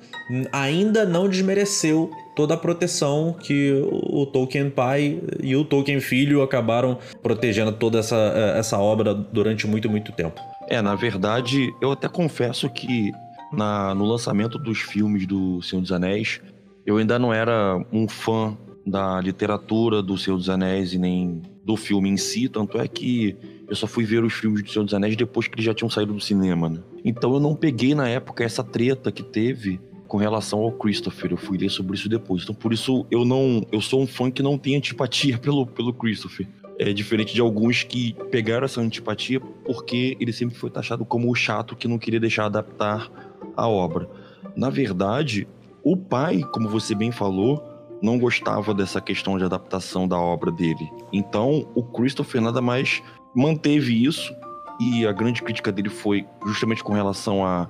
ainda 0.51 1.05
não 1.05 1.29
desmereceu 1.29 2.11
toda 2.35 2.55
a 2.55 2.57
proteção 2.57 3.37
que 3.39 3.73
o 3.93 4.27
Tolkien 4.27 4.71
pai 4.71 5.21
e 5.43 5.55
o 5.55 5.65
Tolkien 5.65 6.01
filho 6.01 6.43
acabaram 6.43 6.99
protegendo 7.23 7.73
toda 7.73 7.99
essa, 7.99 8.17
essa 8.57 8.79
obra 8.79 9.15
durante 9.15 9.67
muito, 9.67 9.89
muito 9.89 10.11
tempo. 10.13 10.41
É, 10.69 10.81
na 10.81 10.95
verdade, 10.95 11.69
eu 11.81 11.93
até 11.93 12.09
confesso 12.09 12.69
que 12.71 13.13
na, 13.55 13.95
no 13.95 14.05
lançamento 14.05 14.59
dos 14.59 14.81
filmes 14.81 15.27
do 15.27 15.63
Senhor 15.63 15.83
dos 15.83 15.93
Anéis, 15.93 16.41
eu 16.85 16.97
ainda 16.99 17.19
não 17.19 17.33
era 17.33 17.83
um 17.93 18.09
fã 18.09 18.57
da 18.87 19.21
literatura 19.21 20.03
do 20.03 20.19
Senhor 20.19 20.37
dos 20.37 20.49
Anéis 20.49 20.93
e 20.93 20.99
nem 20.99 21.43
do 21.65 21.77
filme 21.77 22.11
em 22.11 22.17
si, 22.17 22.49
tanto 22.49 22.79
é 22.79 22.87
que 22.87 23.35
eu 23.67 23.75
só 23.75 23.87
fui 23.87 24.05
ver 24.05 24.23
os 24.23 24.35
filmes 24.35 24.63
do 24.63 24.71
Senhor 24.71 24.85
dos 24.85 24.93
Anéis 24.93 25.17
depois 25.17 25.49
que 25.49 25.55
eles 25.55 25.65
já 25.65 25.73
tinham 25.73 25.89
saído 25.89 26.13
do 26.13 26.21
cinema, 26.21 26.69
né? 26.69 26.81
Então 27.05 27.33
eu 27.33 27.41
não 27.41 27.55
peguei 27.55 27.95
na 27.95 28.09
época 28.09 28.45
essa 28.45 28.63
treta 28.63 29.11
que 29.11 29.23
teve 29.23 29.81
com 30.07 30.19
relação 30.19 30.61
ao 30.61 30.71
Christopher, 30.71 31.33
eu 31.33 31.37
fui 31.37 31.57
ler 31.57 31.71
sobre 31.71 31.97
isso 31.97 32.09
depois. 32.09 32.43
Então 32.43 32.55
por 32.55 32.73
isso 32.73 33.07
eu 33.11 33.25
não, 33.25 33.67
eu 33.73 33.81
sou 33.81 34.03
um 34.03 34.07
fã 34.07 34.31
que 34.31 34.43
não 34.43 34.59
tem 34.59 34.77
antipatia 34.77 35.39
pelo, 35.43 35.67
pelo 35.67 35.93
Christopher. 35.95 36.47
É 36.79 36.93
diferente 36.93 37.33
de 37.33 37.41
alguns 37.41 37.85
que 37.85 38.15
pegaram 38.31 38.65
essa 38.65 38.81
antipatia 38.81 39.41
porque 39.41 40.17
ele 40.21 40.33
sempre 40.33 40.57
foi 40.57 40.69
taxado 40.69 41.05
como 41.05 41.31
o 41.31 41.35
chato 41.35 41.77
que 41.77 41.87
não 41.87 41.99
queria 41.99 42.19
deixar 42.19 42.47
adaptar 42.47 43.34
a 43.57 43.69
obra. 43.69 44.09
Na 44.57 44.71
verdade, 44.71 45.49
o 45.83 45.97
pai, 45.97 46.43
como 46.53 46.69
você 46.69 46.95
bem 46.95 47.13
falou, 47.13 47.63
não 48.03 48.19
gostava 48.19 48.75
dessa 48.75 49.01
questão 49.01 49.39
de 49.39 49.45
adaptação 49.45 50.07
da 50.07 50.19
obra 50.19 50.51
dele. 50.51 50.91
Então, 51.13 51.67
o 51.75 51.83
Christopher 51.83 52.41
nada 52.41 52.61
mais 52.61 53.03
manteve 53.35 54.05
isso 54.05 54.35
e 54.81 55.07
a 55.07 55.13
grande 55.13 55.43
crítica 55.43 55.73
dele 55.73 55.89
foi 55.89 56.27
justamente 56.47 56.83
com 56.83 56.93
relação 56.93 57.45
a 57.45 57.69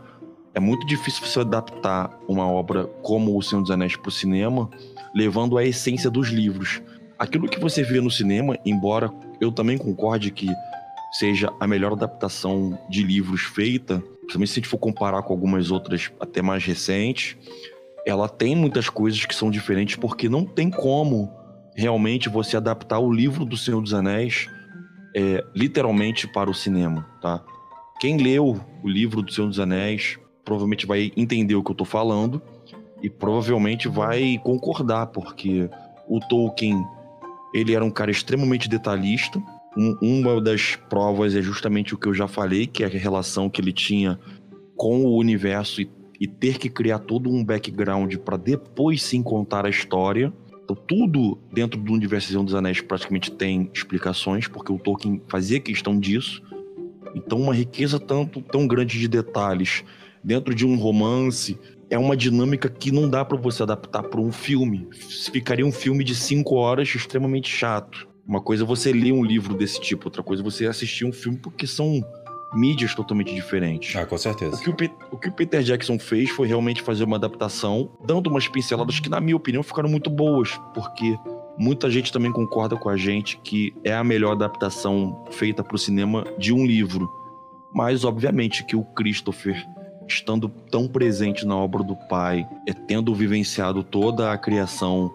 é 0.54 0.60
muito 0.60 0.86
difícil 0.86 1.26
você 1.26 1.40
adaptar 1.40 2.16
uma 2.28 2.46
obra 2.46 2.84
como 3.02 3.36
O 3.36 3.42
Senhor 3.42 3.60
dos 3.60 3.72
Anéis 3.72 3.96
para 3.96 4.08
o 4.08 4.12
cinema, 4.12 4.70
levando 5.12 5.58
a 5.58 5.64
essência 5.64 6.08
dos 6.08 6.28
livros. 6.28 6.80
Aquilo 7.18 7.48
que 7.48 7.58
você 7.58 7.82
vê 7.82 8.00
no 8.00 8.10
cinema, 8.10 8.56
embora 8.64 9.12
eu 9.40 9.50
também 9.50 9.76
concorde 9.76 10.30
que 10.30 10.48
seja 11.18 11.52
a 11.58 11.66
melhor 11.66 11.92
adaptação 11.92 12.78
de 12.88 13.02
livros 13.02 13.42
feita, 13.42 14.00
principalmente 14.24 14.50
se 14.50 14.58
a 14.58 14.60
gente 14.62 14.68
for 14.68 14.78
comparar 14.78 15.22
com 15.22 15.32
algumas 15.32 15.70
outras 15.70 16.10
até 16.20 16.42
mais 16.42 16.64
recentes, 16.64 17.36
ela 18.06 18.28
tem 18.28 18.54
muitas 18.54 18.88
coisas 18.88 19.24
que 19.24 19.34
são 19.34 19.50
diferentes 19.50 19.96
porque 19.96 20.28
não 20.28 20.44
tem 20.44 20.70
como 20.70 21.32
realmente 21.76 22.28
você 22.28 22.56
adaptar 22.56 22.98
o 22.98 23.12
livro 23.12 23.44
do 23.44 23.56
Senhor 23.56 23.80
dos 23.80 23.94
Anéis 23.94 24.48
é, 25.16 25.44
literalmente 25.54 26.26
para 26.26 26.50
o 26.50 26.54
cinema, 26.54 27.06
tá? 27.20 27.42
Quem 28.00 28.16
leu 28.16 28.60
o 28.82 28.88
livro 28.88 29.22
do 29.22 29.32
Senhor 29.32 29.46
dos 29.46 29.60
Anéis 29.60 30.18
provavelmente 30.44 30.86
vai 30.86 31.12
entender 31.16 31.54
o 31.54 31.62
que 31.62 31.70
eu 31.70 31.74
tô 31.74 31.84
falando 31.84 32.42
e 33.02 33.08
provavelmente 33.08 33.88
vai 33.88 34.38
concordar, 34.42 35.06
porque 35.06 35.70
o 36.08 36.20
Tolkien 36.20 36.82
ele 37.54 37.74
era 37.74 37.84
um 37.84 37.90
cara 37.90 38.10
extremamente 38.10 38.68
detalhista, 38.68 39.40
um, 39.76 39.96
uma 40.00 40.40
das 40.40 40.76
provas 40.76 41.34
é 41.34 41.42
justamente 41.42 41.94
o 41.94 41.98
que 41.98 42.06
eu 42.06 42.14
já 42.14 42.28
falei, 42.28 42.66
que 42.66 42.82
é 42.82 42.86
a 42.86 42.90
relação 42.90 43.50
que 43.50 43.60
ele 43.60 43.72
tinha 43.72 44.18
com 44.76 45.04
o 45.04 45.16
universo 45.16 45.80
e, 45.80 45.90
e 46.20 46.26
ter 46.26 46.58
que 46.58 46.68
criar 46.68 47.00
todo 47.00 47.30
um 47.30 47.44
background 47.44 48.16
para 48.16 48.36
depois 48.36 49.02
sim 49.02 49.22
contar 49.22 49.66
a 49.66 49.70
história. 49.70 50.32
Então, 50.62 50.76
tudo 50.76 51.38
dentro 51.52 51.78
do 51.78 51.92
universo 51.92 52.42
dos 52.42 52.54
Anéis 52.54 52.80
praticamente 52.80 53.30
tem 53.30 53.70
explicações, 53.74 54.48
porque 54.48 54.72
o 54.72 54.78
Tolkien 54.78 55.20
fazia 55.28 55.60
questão 55.60 55.98
disso. 55.98 56.42
Então, 57.14 57.40
uma 57.40 57.54
riqueza 57.54 58.00
tanto 58.00 58.40
tão 58.40 58.66
grande 58.66 58.98
de 58.98 59.06
detalhes 59.06 59.84
dentro 60.22 60.54
de 60.54 60.66
um 60.66 60.76
romance 60.76 61.58
é 61.90 61.98
uma 61.98 62.16
dinâmica 62.16 62.68
que 62.68 62.90
não 62.90 63.08
dá 63.08 63.24
para 63.24 63.36
você 63.36 63.62
adaptar 63.62 64.02
para 64.04 64.20
um 64.20 64.32
filme. 64.32 64.88
Ficaria 65.30 65.66
um 65.66 65.72
filme 65.72 66.02
de 66.02 66.14
cinco 66.14 66.54
horas 66.56 66.88
extremamente 66.88 67.48
chato. 67.48 68.08
Uma 68.26 68.40
coisa 68.40 68.64
é 68.64 68.66
você 68.66 68.92
ler 68.92 69.12
um 69.12 69.24
livro 69.24 69.54
desse 69.54 69.80
tipo, 69.80 70.06
outra 70.06 70.22
coisa 70.22 70.42
é 70.42 70.44
você 70.44 70.66
assistir 70.66 71.04
um 71.04 71.12
filme, 71.12 71.38
porque 71.38 71.66
são 71.66 72.02
mídias 72.54 72.94
totalmente 72.94 73.34
diferentes. 73.34 73.94
Ah, 73.96 74.06
com 74.06 74.16
certeza. 74.16 74.56
O 74.56 74.60
que 74.60 74.70
o, 74.70 74.90
o 75.12 75.18
que 75.18 75.28
o, 75.28 75.32
Peter 75.32 75.62
Jackson 75.62 75.98
fez 75.98 76.30
foi 76.30 76.46
realmente 76.46 76.82
fazer 76.82 77.04
uma 77.04 77.16
adaptação, 77.16 77.90
dando 78.06 78.28
umas 78.28 78.48
pinceladas 78.48 79.00
que, 79.00 79.08
na 79.08 79.20
minha 79.20 79.36
opinião, 79.36 79.62
ficaram 79.62 79.88
muito 79.88 80.08
boas, 80.08 80.58
porque 80.72 81.18
muita 81.58 81.90
gente 81.90 82.12
também 82.12 82.32
concorda 82.32 82.76
com 82.76 82.88
a 82.88 82.96
gente 82.96 83.38
que 83.42 83.74
é 83.84 83.92
a 83.92 84.04
melhor 84.04 84.32
adaptação 84.32 85.24
feita 85.30 85.62
para 85.62 85.74
o 85.74 85.78
cinema 85.78 86.24
de 86.38 86.52
um 86.52 86.64
livro. 86.64 87.10
Mas, 87.74 88.04
obviamente, 88.04 88.64
que 88.64 88.76
o 88.76 88.84
Christopher, 88.84 89.62
estando 90.08 90.48
tão 90.48 90.86
presente 90.86 91.44
na 91.44 91.56
obra 91.56 91.82
do 91.82 91.96
pai, 92.08 92.46
é, 92.68 92.72
tendo 92.72 93.14
vivenciado 93.14 93.82
toda 93.82 94.32
a 94.32 94.38
criação 94.38 95.12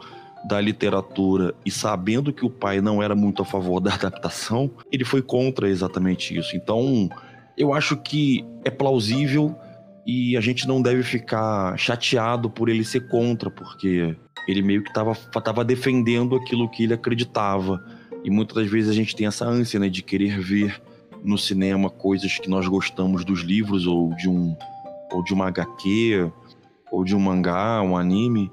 da 0.48 0.60
literatura 0.60 1.54
e 1.66 1.72
sabendo 1.72 2.32
que 2.32 2.46
o 2.46 2.50
pai 2.50 2.82
não 2.82 3.02
era 3.04 3.16
muito 3.16 3.42
a 3.42 3.46
favor 3.46 3.80
da 3.82 3.94
adaptação, 3.94 4.70
ele 4.92 5.04
foi 5.04 5.22
contra 5.22 5.70
exatamente 5.70 6.38
isso. 6.38 6.56
Então, 6.56 7.10
eu 7.58 7.74
acho 7.74 7.98
que 7.98 8.46
é 8.64 8.70
plausível 8.70 9.56
e 10.06 10.36
a 10.38 10.42
gente 10.42 10.68
não 10.68 10.82
deve 10.82 11.04
ficar 11.04 11.78
chateado 11.78 12.50
por 12.50 12.70
ele 12.70 12.84
ser 12.84 13.08
contra, 13.10 13.50
porque 13.50 14.16
ele 14.48 14.62
meio 14.62 14.84
que 14.84 14.90
estava 14.90 15.64
defendendo 15.64 16.36
aquilo 16.36 16.70
que 16.70 16.84
ele 16.84 16.94
acreditava. 16.94 17.84
E 18.24 18.30
muitas 18.30 18.56
das 18.56 18.68
vezes 18.68 18.90
a 18.90 18.94
gente 18.94 19.16
tem 19.16 19.28
essa 19.28 19.46
ânsia 19.46 19.80
né, 19.80 19.90
de 19.90 20.02
querer 20.02 20.40
ver 20.40 20.82
no 21.24 21.38
cinema 21.38 21.90
coisas 21.90 22.38
que 22.40 22.50
nós 22.50 22.68
gostamos 22.68 23.24
dos 23.24 23.42
livros 23.42 23.86
ou 23.86 24.16
de 24.16 24.30
um 24.30 24.56
ou 25.12 25.24
de 25.24 25.34
uma 25.34 25.48
HQ 25.48 26.32
ou 26.92 27.04
de 27.04 27.16
um 27.16 27.20
mangá, 27.20 27.82
um 27.82 27.98
anime, 27.98 28.52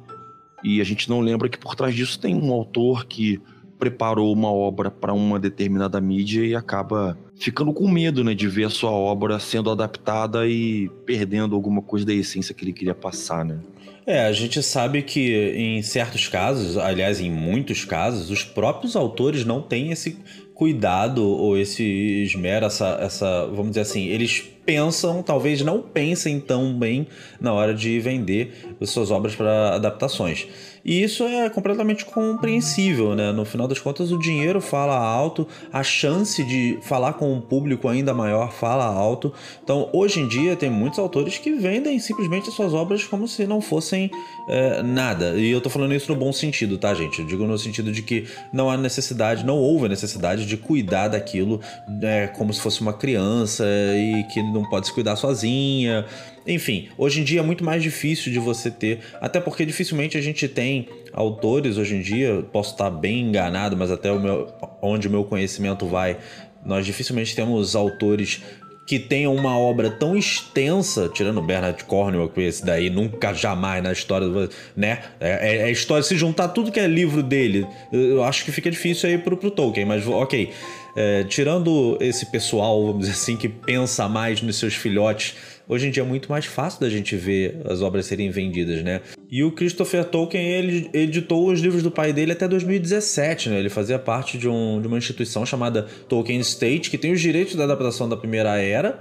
e 0.66 0.80
a 0.80 0.84
gente 0.84 1.08
não 1.08 1.20
lembra 1.20 1.48
que 1.48 1.56
por 1.56 1.76
trás 1.76 1.94
disso 1.94 2.18
tem 2.18 2.34
um 2.34 2.52
autor 2.52 3.06
que 3.06 3.40
preparou 3.78 4.32
uma 4.32 4.50
obra 4.50 4.90
para 4.90 5.12
uma 5.12 5.38
determinada 5.38 6.00
mídia 6.00 6.44
e 6.44 6.56
acaba 6.56 7.16
ficando 7.38 7.72
com 7.72 7.86
medo, 7.88 8.24
né, 8.24 8.34
de 8.34 8.48
ver 8.48 8.64
a 8.64 8.70
sua 8.70 8.90
obra 8.90 9.38
sendo 9.38 9.70
adaptada 9.70 10.44
e 10.48 10.90
perdendo 11.04 11.54
alguma 11.54 11.80
coisa 11.80 12.04
da 12.04 12.12
essência 12.12 12.52
que 12.52 12.64
ele 12.64 12.72
queria 12.72 12.96
passar, 12.96 13.44
né? 13.44 13.60
É, 14.04 14.24
a 14.24 14.32
gente 14.32 14.60
sabe 14.60 15.02
que 15.02 15.52
em 15.56 15.82
certos 15.82 16.26
casos, 16.26 16.76
aliás, 16.76 17.20
em 17.20 17.30
muitos 17.30 17.84
casos, 17.84 18.30
os 18.30 18.42
próprios 18.42 18.96
autores 18.96 19.44
não 19.44 19.62
têm 19.62 19.92
esse 19.92 20.18
cuidado 20.52 21.22
ou 21.22 21.56
esse 21.56 21.84
esmero, 22.24 22.66
essa, 22.66 22.98
essa, 23.00 23.46
vamos 23.46 23.68
dizer 23.68 23.82
assim, 23.82 24.06
eles 24.06 24.48
pensam, 24.66 25.22
talvez 25.22 25.62
não 25.62 25.80
pensem 25.80 26.40
tão 26.40 26.76
bem 26.76 27.06
na 27.40 27.52
hora 27.52 27.72
de 27.72 28.00
vender 28.00 28.76
as 28.80 28.90
suas 28.90 29.12
obras 29.12 29.36
para 29.36 29.76
adaptações. 29.76 30.46
E 30.86 31.02
isso 31.02 31.24
é 31.24 31.50
completamente 31.50 32.04
compreensível, 32.04 33.16
né? 33.16 33.32
No 33.32 33.44
final 33.44 33.66
das 33.66 33.80
contas, 33.80 34.12
o 34.12 34.18
dinheiro 34.20 34.60
fala 34.60 34.96
alto, 34.96 35.44
a 35.72 35.82
chance 35.82 36.44
de 36.44 36.78
falar 36.80 37.14
com 37.14 37.32
um 37.32 37.40
público 37.40 37.88
ainda 37.88 38.14
maior 38.14 38.52
fala 38.52 38.84
alto. 38.84 39.32
Então, 39.64 39.90
hoje 39.92 40.20
em 40.20 40.28
dia, 40.28 40.54
tem 40.54 40.70
muitos 40.70 41.00
autores 41.00 41.38
que 41.38 41.54
vendem 41.54 41.98
simplesmente 41.98 42.50
as 42.50 42.54
suas 42.54 42.72
obras 42.72 43.02
como 43.02 43.26
se 43.26 43.48
não 43.48 43.60
fossem 43.60 44.08
é, 44.48 44.80
nada. 44.80 45.34
E 45.34 45.50
eu 45.50 45.60
tô 45.60 45.68
falando 45.68 45.92
isso 45.92 46.12
no 46.12 46.16
bom 46.16 46.32
sentido, 46.32 46.78
tá, 46.78 46.94
gente? 46.94 47.18
Eu 47.18 47.26
digo 47.26 47.44
no 47.44 47.58
sentido 47.58 47.90
de 47.90 48.02
que 48.02 48.28
não 48.52 48.70
há 48.70 48.76
necessidade, 48.76 49.44
não 49.44 49.58
houve 49.58 49.88
necessidade 49.88 50.46
de 50.46 50.56
cuidar 50.56 51.08
daquilo 51.08 51.60
é, 52.00 52.28
como 52.28 52.54
se 52.54 52.60
fosse 52.60 52.80
uma 52.80 52.92
criança 52.92 53.64
e 53.66 54.22
que 54.32 54.40
não 54.56 54.68
pode 54.68 54.86
se 54.86 54.92
cuidar 54.92 55.16
sozinha. 55.16 56.04
Enfim, 56.46 56.88
hoje 56.96 57.20
em 57.20 57.24
dia 57.24 57.40
é 57.40 57.42
muito 57.42 57.64
mais 57.64 57.82
difícil 57.82 58.32
de 58.32 58.38
você 58.38 58.70
ter, 58.70 59.00
até 59.20 59.40
porque 59.40 59.64
dificilmente 59.64 60.16
a 60.16 60.20
gente 60.20 60.48
tem 60.48 60.88
autores 61.12 61.76
hoje 61.76 61.96
em 61.96 62.00
dia, 62.00 62.44
posso 62.52 62.72
estar 62.72 62.90
bem 62.90 63.20
enganado, 63.20 63.76
mas 63.76 63.90
até 63.90 64.10
o 64.10 64.20
meu, 64.20 64.52
onde 64.82 65.08
o 65.08 65.10
meu 65.10 65.24
conhecimento 65.24 65.86
vai, 65.86 66.18
nós 66.64 66.84
dificilmente 66.84 67.34
temos 67.34 67.76
autores 67.76 68.42
que 68.86 69.00
tenham 69.00 69.34
uma 69.34 69.58
obra 69.58 69.90
tão 69.90 70.16
extensa, 70.16 71.10
tirando 71.12 71.42
Bernard 71.42 71.82
Cornwell, 71.84 72.28
que 72.28 72.40
esse 72.40 72.64
daí 72.64 72.88
nunca 72.88 73.34
jamais 73.34 73.82
na 73.82 73.92
história, 73.92 74.28
né? 74.76 75.02
É, 75.18 75.56
é, 75.56 75.62
é 75.62 75.70
história, 75.70 76.04
se 76.04 76.16
juntar 76.16 76.48
tudo 76.48 76.70
que 76.70 76.78
é 76.78 76.86
livro 76.86 77.20
dele, 77.22 77.66
eu 77.92 78.22
acho 78.22 78.44
que 78.44 78.52
fica 78.52 78.70
difícil 78.70 79.08
aí 79.08 79.18
pro, 79.18 79.36
pro 79.36 79.50
Tolkien, 79.50 79.84
mas 79.84 80.06
ok. 80.06 80.52
É, 80.98 81.24
tirando 81.24 81.98
esse 82.00 82.24
pessoal, 82.26 82.86
vamos 82.86 83.00
dizer 83.00 83.12
assim, 83.12 83.36
que 83.36 83.50
pensa 83.50 84.08
mais 84.08 84.40
nos 84.40 84.56
seus 84.56 84.74
filhotes 84.74 85.34
hoje 85.68 85.88
em 85.88 85.90
dia 85.90 86.02
é 86.02 86.06
muito 86.06 86.30
mais 86.30 86.44
fácil 86.44 86.80
da 86.80 86.88
gente 86.88 87.16
ver 87.16 87.60
as 87.64 87.82
obras 87.82 88.06
serem 88.06 88.30
vendidas, 88.30 88.82
né? 88.82 89.00
E 89.30 89.42
o 89.42 89.52
Christopher 89.52 90.04
Tolkien, 90.04 90.46
ele 90.46 90.90
editou 90.92 91.50
os 91.50 91.60
livros 91.60 91.82
do 91.82 91.90
pai 91.90 92.12
dele 92.12 92.32
até 92.32 92.46
2017, 92.46 93.48
né? 93.48 93.58
Ele 93.58 93.68
fazia 93.68 93.98
parte 93.98 94.38
de, 94.38 94.48
um, 94.48 94.80
de 94.80 94.86
uma 94.86 94.98
instituição 94.98 95.44
chamada 95.44 95.86
Tolkien 96.08 96.40
State, 96.40 96.90
que 96.90 96.98
tem 96.98 97.12
os 97.12 97.20
direitos 97.20 97.54
da 97.54 97.64
adaptação 97.64 98.08
da 98.08 98.16
Primeira 98.16 98.56
Era 98.56 98.98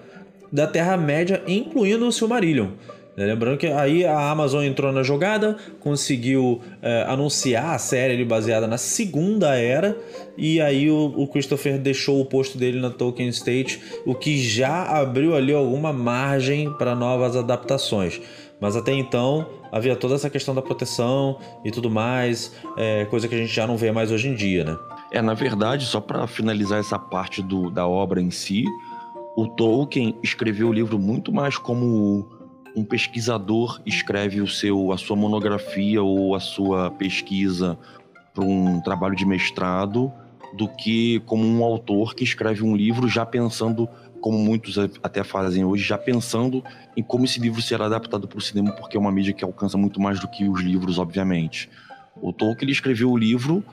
da 0.51 0.65
Terra-média, 0.65 1.43
incluindo 1.48 2.07
o 2.07 2.12
Silmarillion. 2.12 2.69
Lembrando 3.17 3.57
que 3.57 3.67
aí 3.67 4.05
a 4.05 4.29
Amazon 4.29 4.63
entrou 4.63 4.91
na 4.91 5.01
jogada, 5.01 5.55
conseguiu 5.79 6.62
é, 6.81 7.05
anunciar 7.07 7.74
a 7.74 7.77
série 7.77 8.25
baseada 8.25 8.67
na 8.67 8.77
Segunda 8.77 9.55
Era, 9.55 9.98
e 10.38 10.60
aí 10.60 10.91
o, 10.91 11.13
o, 11.15 11.27
Christopher 11.27 11.79
deixou 11.79 12.19
o 12.19 12.25
posto 12.25 12.57
dele 12.57 12.79
na 12.81 12.89
Tolkien 12.89 13.29
State, 13.29 13.81
o 14.05 14.13
que 14.13 14.38
já 14.38 14.84
abriu 14.84 15.34
ali 15.34 15.53
alguma 15.53 15.93
margem 15.93 16.74
para 16.74 16.93
novas 16.93 17.38
adaptações. 17.38 18.22
Mas 18.60 18.75
até 18.75 18.91
então 18.91 19.48
havia 19.72 19.95
toda 19.95 20.15
essa 20.15 20.29
questão 20.29 20.53
da 20.53 20.62
proteção 20.62 21.39
e 21.63 21.72
tudo 21.72 21.89
mais, 21.89 22.53
é, 22.77 23.05
coisa 23.05 23.27
que 23.27 23.36
a 23.36 23.38
gente 23.38 23.53
já 23.53 23.65
não 23.65 23.77
vê 23.77 23.91
mais 23.91 24.12
hoje 24.12 24.27
em 24.27 24.36
dia, 24.36 24.63
né? 24.65 24.77
É, 25.12 25.22
na 25.22 25.34
verdade, 25.34 25.86
só 25.86 26.01
para 26.01 26.27
finalizar 26.27 26.79
essa 26.79 27.00
parte 27.00 27.41
do, 27.41 27.69
da 27.69 27.88
obra 27.88 28.22
em 28.22 28.31
si, 28.31 28.65
o 29.38 29.48
Tolkien 29.48 30.17
escreveu 30.24 30.69
o 30.69 30.74
livro 30.74 30.98
muito 30.98 31.31
mais 31.31 31.57
como 31.57 32.35
um 32.75 32.84
pesquisador 32.84 33.82
escreve 33.86 34.41
o 34.41 34.48
seu, 34.48 34.91
a 34.91 34.98
sua 34.98 35.15
monografia 35.15 36.03
ou 36.03 36.36
a 36.36 36.39
sua 36.39 36.91
pesquisa 36.91 37.77
para 38.34 38.44
um 38.44 38.82
trabalho 38.82 39.15
de 39.15 39.25
mestrado 39.25 40.12
do 40.53 40.67
que 40.67 41.20
como 41.22 41.46
um 41.46 41.63
autor 41.63 42.13
que 42.13 42.24
escreve 42.24 42.63
um 42.63 42.75
livro 42.75 43.08
já 43.08 43.25
pensando, 43.25 43.88
como 44.22 44.38
muitos 44.38 44.77
até 44.77 45.24
fazem 45.24 45.63
hoje, 45.63 45.84
já 45.84 45.98
pensando 45.98 46.63
em 46.96 47.03
como 47.03 47.25
esse 47.25 47.39
livro 47.39 47.62
será 47.62 47.86
adaptado 47.86 48.27
para 48.27 48.38
o 48.38 48.41
cinema, 48.41 48.72
porque 48.74 48.98
é 48.98 49.00
uma 49.00 49.12
mídia 49.12 49.34
que 49.34 49.44
alcança 49.44 49.77
muito 49.77 50.00
mais 50.00 50.20
do 50.20 50.27
que 50.27 50.48
os 50.48 50.62
livros, 50.62 51.00
obviamente. 51.00 51.70
O 52.22 52.32
Tolkien 52.32 52.72
escreveu 52.72 53.12
o 53.12 53.17
livro 53.17 53.63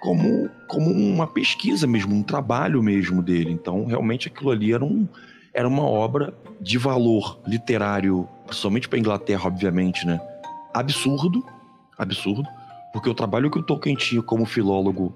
como, 0.00 0.50
como 0.68 0.90
uma 0.90 1.26
pesquisa 1.26 1.86
mesmo, 1.86 2.14
um 2.14 2.22
trabalho 2.22 2.82
mesmo 2.82 3.22
dele. 3.22 3.50
Então, 3.50 3.86
realmente 3.86 4.28
aquilo 4.28 4.50
ali 4.50 4.72
era, 4.72 4.84
um, 4.84 5.08
era 5.54 5.68
uma 5.68 5.84
obra 5.84 6.34
de 6.60 6.76
valor 6.76 7.38
literário 7.46 8.28
principalmente 8.46 8.88
para 8.88 8.98
Inglaterra, 8.98 9.46
obviamente, 9.46 10.06
né? 10.06 10.20
Absurdo, 10.72 11.44
absurdo, 11.96 12.46
porque 12.92 13.08
o 13.08 13.14
trabalho 13.14 13.50
que 13.50 13.58
o 13.58 13.62
Tolkien 13.62 13.96
tinha 13.96 14.22
como 14.22 14.44
filólogo 14.44 15.14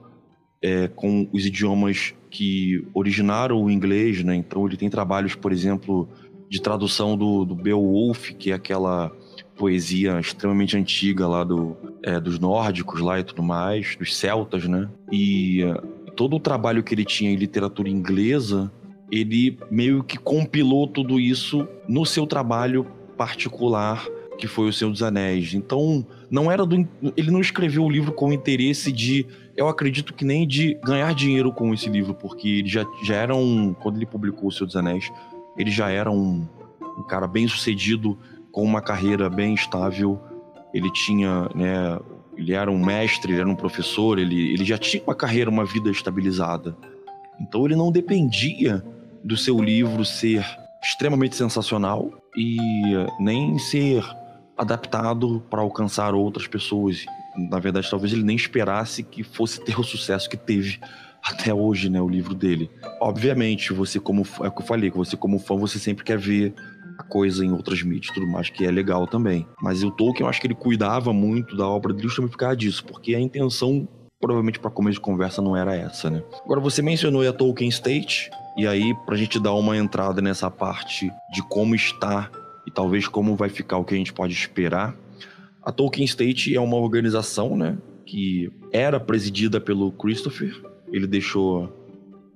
é, 0.62 0.88
com 0.88 1.28
os 1.32 1.44
idiomas 1.44 2.14
que 2.30 2.86
originaram 2.94 3.62
o 3.62 3.70
inglês, 3.70 4.22
né? 4.24 4.34
Então 4.34 4.66
ele 4.66 4.76
tem 4.76 4.88
trabalhos, 4.88 5.34
por 5.34 5.52
exemplo, 5.52 6.08
de 6.48 6.60
tradução 6.60 7.16
do, 7.16 7.44
do 7.44 7.54
Beowulf, 7.54 8.30
que 8.32 8.50
é 8.50 8.54
aquela 8.54 9.12
poesia 9.56 10.20
extremamente 10.20 10.76
antiga 10.76 11.26
lá 11.26 11.42
do, 11.42 11.76
é, 12.02 12.20
dos 12.20 12.38
nórdicos 12.38 13.00
lá 13.00 13.18
e 13.18 13.24
tudo 13.24 13.42
mais, 13.42 13.96
dos 13.96 14.16
celtas, 14.16 14.64
né? 14.66 14.88
E 15.10 15.64
uh, 15.64 16.10
todo 16.12 16.36
o 16.36 16.40
trabalho 16.40 16.82
que 16.82 16.94
ele 16.94 17.04
tinha 17.04 17.30
em 17.30 17.36
literatura 17.36 17.88
inglesa, 17.88 18.72
ele 19.10 19.58
meio 19.70 20.02
que 20.04 20.18
compilou 20.18 20.86
tudo 20.86 21.18
isso 21.18 21.66
no 21.88 22.04
seu 22.04 22.26
trabalho 22.26 22.86
particular 23.16 24.06
que 24.38 24.46
foi 24.46 24.68
o 24.68 24.72
Senhor 24.72 24.90
dos 24.90 25.02
Anéis. 25.02 25.52
Então, 25.52 26.06
não 26.30 26.50
era 26.50 26.64
do, 26.64 26.88
ele 27.16 27.30
não 27.30 27.40
escreveu 27.40 27.84
o 27.84 27.90
livro 27.90 28.12
com 28.12 28.28
o 28.28 28.32
interesse 28.32 28.92
de, 28.92 29.26
eu 29.56 29.68
acredito 29.68 30.14
que 30.14 30.24
nem 30.24 30.46
de 30.46 30.78
ganhar 30.84 31.12
dinheiro 31.12 31.52
com 31.52 31.74
esse 31.74 31.90
livro, 31.90 32.14
porque 32.14 32.48
ele 32.48 32.68
já, 32.68 32.86
já 33.02 33.16
era 33.16 33.34
um, 33.34 33.74
quando 33.74 33.96
ele 33.96 34.06
publicou 34.06 34.48
o 34.48 34.52
Senhor 34.52 34.66
dos 34.66 34.76
Anéis, 34.76 35.10
ele 35.58 35.70
já 35.70 35.90
era 35.90 36.10
um, 36.10 36.46
um 36.96 37.02
cara 37.02 37.26
bem 37.26 37.48
sucedido, 37.48 38.16
com 38.52 38.62
uma 38.62 38.80
carreira 38.80 39.28
bem 39.28 39.54
estável. 39.54 40.20
Ele 40.72 40.90
tinha, 40.92 41.48
né, 41.54 41.98
ele 42.36 42.52
era 42.52 42.70
um 42.70 42.82
mestre, 42.82 43.32
ele 43.32 43.40
era 43.40 43.48
um 43.48 43.56
professor, 43.56 44.18
ele, 44.18 44.52
ele 44.52 44.64
já 44.64 44.78
tinha 44.78 45.02
uma 45.02 45.14
carreira, 45.14 45.50
uma 45.50 45.64
vida 45.64 45.90
estabilizada. 45.90 46.76
Então 47.40 47.64
ele 47.64 47.74
não 47.74 47.90
dependia 47.90 48.84
do 49.24 49.36
seu 49.36 49.60
livro 49.60 50.04
ser 50.04 50.44
extremamente 50.82 51.36
sensacional 51.36 52.10
e 52.36 52.56
nem 53.18 53.58
ser 53.58 54.04
adaptado 54.56 55.40
para 55.50 55.60
alcançar 55.60 56.14
outras 56.14 56.46
pessoas. 56.46 57.04
Na 57.50 57.58
verdade, 57.58 57.90
talvez 57.90 58.12
ele 58.12 58.24
nem 58.24 58.36
esperasse 58.36 59.02
que 59.02 59.22
fosse 59.22 59.60
ter 59.64 59.78
o 59.78 59.84
sucesso 59.84 60.28
que 60.28 60.36
teve 60.36 60.78
até 61.22 61.52
hoje, 61.52 61.88
né, 61.88 62.00
o 62.00 62.08
livro 62.08 62.34
dele. 62.34 62.70
Obviamente, 63.00 63.72
você 63.72 64.00
como 64.00 64.26
é 64.40 64.48
o 64.48 64.52
que 64.52 64.62
eu 64.62 64.66
falei, 64.66 64.90
que 64.90 64.96
você 64.96 65.16
como 65.16 65.38
fã 65.38 65.56
você 65.56 65.78
sempre 65.78 66.04
quer 66.04 66.18
ver 66.18 66.54
a 66.98 67.02
coisa 67.02 67.44
em 67.44 67.52
outras 67.52 67.82
mídias, 67.82 68.12
tudo 68.12 68.26
mais 68.26 68.50
que 68.50 68.64
é 68.64 68.70
legal 68.70 69.06
também. 69.06 69.46
Mas 69.62 69.84
o 69.84 69.90
Tolkien, 69.90 70.24
eu 70.24 70.28
acho 70.28 70.40
que 70.40 70.46
ele 70.48 70.54
cuidava 70.54 71.12
muito 71.12 71.56
da 71.56 71.66
obra 71.66 71.92
dele 71.92 72.08
justamente 72.08 72.32
por 72.32 72.38
causa 72.38 72.56
disso, 72.56 72.84
porque 72.84 73.14
a 73.14 73.20
intenção 73.20 73.88
provavelmente 74.20 74.58
para 74.58 74.70
começo 74.70 74.94
de 74.94 75.00
conversa 75.00 75.40
não 75.40 75.56
era 75.56 75.74
essa, 75.74 76.10
né? 76.10 76.22
Agora 76.44 76.60
você 76.60 76.82
mencionou 76.82 77.26
a 77.26 77.32
Tolkien 77.32 77.68
State, 77.68 78.30
e 78.56 78.66
aí 78.66 78.94
pra 79.06 79.16
gente 79.16 79.38
dar 79.38 79.54
uma 79.54 79.76
entrada 79.76 80.20
nessa 80.20 80.50
parte 80.50 81.10
de 81.32 81.42
como 81.48 81.74
está 81.74 82.30
e 82.66 82.70
talvez 82.70 83.06
como 83.06 83.36
vai 83.36 83.48
ficar 83.48 83.78
o 83.78 83.84
que 83.84 83.94
a 83.94 83.98
gente 83.98 84.12
pode 84.12 84.32
esperar. 84.32 84.96
A 85.62 85.70
Tolkien 85.70 86.04
State 86.04 86.54
é 86.54 86.60
uma 86.60 86.76
organização, 86.76 87.56
né, 87.56 87.78
que 88.04 88.50
era 88.72 88.98
presidida 88.98 89.60
pelo 89.60 89.92
Christopher. 89.92 90.54
Ele 90.90 91.06
deixou 91.06 91.72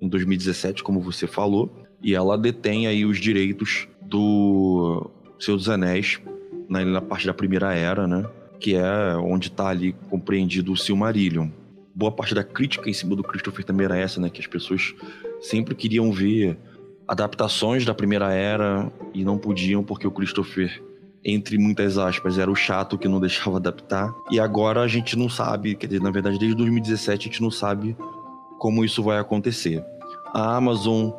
em 0.01 0.09
2017, 0.09 0.83
como 0.83 1.01
você 1.01 1.27
falou, 1.27 1.73
e 2.03 2.15
ela 2.15 2.37
detém 2.37 2.87
aí 2.87 3.05
os 3.05 3.19
direitos 3.19 3.89
do 4.01 5.11
Senhor 5.39 5.57
dos 5.57 5.69
Anéis 5.69 6.21
na, 6.69 6.85
na 6.85 7.01
parte 7.01 7.27
da 7.27 7.35
Primeira 7.35 7.73
Era, 7.73 8.07
né? 8.07 8.29
Que 8.59 8.75
é 8.75 9.17
onde 9.17 9.49
está 9.49 9.69
ali 9.69 9.95
compreendido 10.11 10.73
o 10.73 10.77
Silmarillion. 10.77 11.49
Boa 11.95 12.13
parte 12.13 12.35
da 12.35 12.43
crítica 12.43 12.89
em 12.89 12.93
cima 12.93 13.15
do 13.15 13.23
Christopher 13.23 13.65
também 13.65 13.85
era 13.85 13.99
essa, 13.99 14.21
né? 14.21 14.31
Que 14.31 14.41
as 14.41 14.47
pessoas 14.47 14.95
sempre 15.41 15.75
queriam 15.75 16.11
ver 16.13 16.59
adaptações 17.07 17.85
da 17.85 17.95
Primeira 17.95 18.33
Era 18.33 18.91
e 19.13 19.25
não 19.25 19.37
podiam 19.37 19.85
porque 19.85 20.07
o 20.07 20.11
Christopher 20.11 20.83
entre 21.25 21.57
muitas 21.57 21.99
aspas, 21.99 22.39
era 22.39 22.51
o 22.51 22.55
chato 22.55 22.99
que 22.99 23.09
não 23.09 23.21
deixava 23.21 23.57
adaptar. 23.57 24.13
E 24.31 24.41
agora 24.41 24.81
a 24.81 24.89
gente 24.89 25.17
não 25.17 25.29
sabe, 25.29 25.77
quer 25.77 25.87
dizer, 25.87 26.03
na 26.03 26.11
verdade, 26.11 26.39
desde 26.39 26.57
2017 26.57 27.29
a 27.29 27.31
gente 27.31 27.43
não 27.43 27.51
sabe 27.51 27.97
como 28.59 28.85
isso 28.85 29.03
vai 29.03 29.19
acontecer. 29.19 29.85
A 30.35 30.57
Amazon 30.57 31.11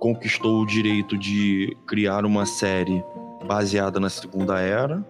conquistou 0.00 0.62
o 0.62 0.66
direito 0.66 1.16
de 1.16 1.76
criar 1.86 2.24
uma 2.24 2.44
série 2.44 3.02
baseada 3.46 4.00
na 4.00 4.08
Segunda 4.08 4.58
Era. 4.58 5.04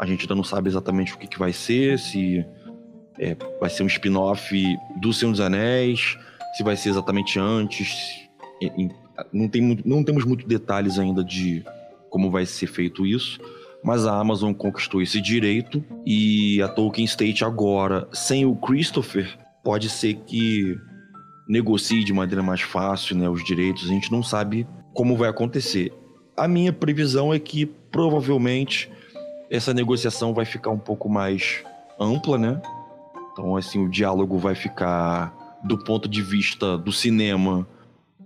A 0.00 0.06
gente 0.06 0.22
ainda 0.22 0.34
não 0.34 0.44
sabe 0.44 0.68
exatamente 0.68 1.14
o 1.14 1.18
que, 1.18 1.28
que 1.28 1.38
vai 1.38 1.52
ser, 1.52 1.98
se 1.98 2.44
é, 3.18 3.36
vai 3.60 3.70
ser 3.70 3.82
um 3.82 3.86
spin-off 3.86 4.54
do 5.00 5.12
Senhor 5.12 5.30
dos 5.30 5.40
Anéis, 5.40 6.16
se 6.56 6.62
vai 6.62 6.76
ser 6.76 6.90
exatamente 6.90 7.38
antes. 7.38 8.28
Não, 9.32 9.48
tem, 9.48 9.82
não 9.84 10.02
temos 10.02 10.24
muitos 10.24 10.46
detalhes 10.46 10.98
ainda 10.98 11.22
de 11.22 11.64
como 12.10 12.30
vai 12.30 12.46
ser 12.46 12.66
feito 12.66 13.06
isso, 13.06 13.40
mas 13.82 14.06
a 14.06 14.18
Amazon 14.18 14.52
conquistou 14.52 15.02
esse 15.02 15.20
direito 15.20 15.84
e 16.04 16.60
a 16.62 16.68
Tolkien 16.68 17.04
State 17.04 17.44
agora, 17.44 18.08
sem 18.12 18.44
o 18.44 18.56
Christopher, 18.56 19.38
pode 19.62 19.88
ser 19.88 20.14
que 20.26 20.76
negocie 21.48 22.02
de 22.02 22.12
maneira 22.12 22.42
mais 22.42 22.60
fácil 22.60 23.16
né, 23.16 23.28
os 23.28 23.44
direitos. 23.44 23.84
A 23.84 23.92
gente 23.92 24.10
não 24.10 24.22
sabe 24.22 24.66
como 24.92 25.16
vai 25.16 25.28
acontecer. 25.28 25.92
A 26.36 26.48
minha 26.48 26.72
previsão 26.72 27.32
é 27.32 27.38
que 27.38 27.66
provavelmente 27.66 28.90
essa 29.50 29.72
negociação 29.72 30.34
vai 30.34 30.44
ficar 30.44 30.70
um 30.70 30.78
pouco 30.78 31.08
mais 31.08 31.62
ampla, 31.98 32.36
né? 32.36 32.60
Então, 33.36 33.54
assim, 33.54 33.84
o 33.84 33.90
diálogo 33.90 34.38
vai 34.38 34.54
ficar 34.54 35.60
do 35.62 35.76
ponto 35.76 36.08
de 36.08 36.22
vista 36.22 36.78
do 36.78 36.90
cinema 36.90 37.68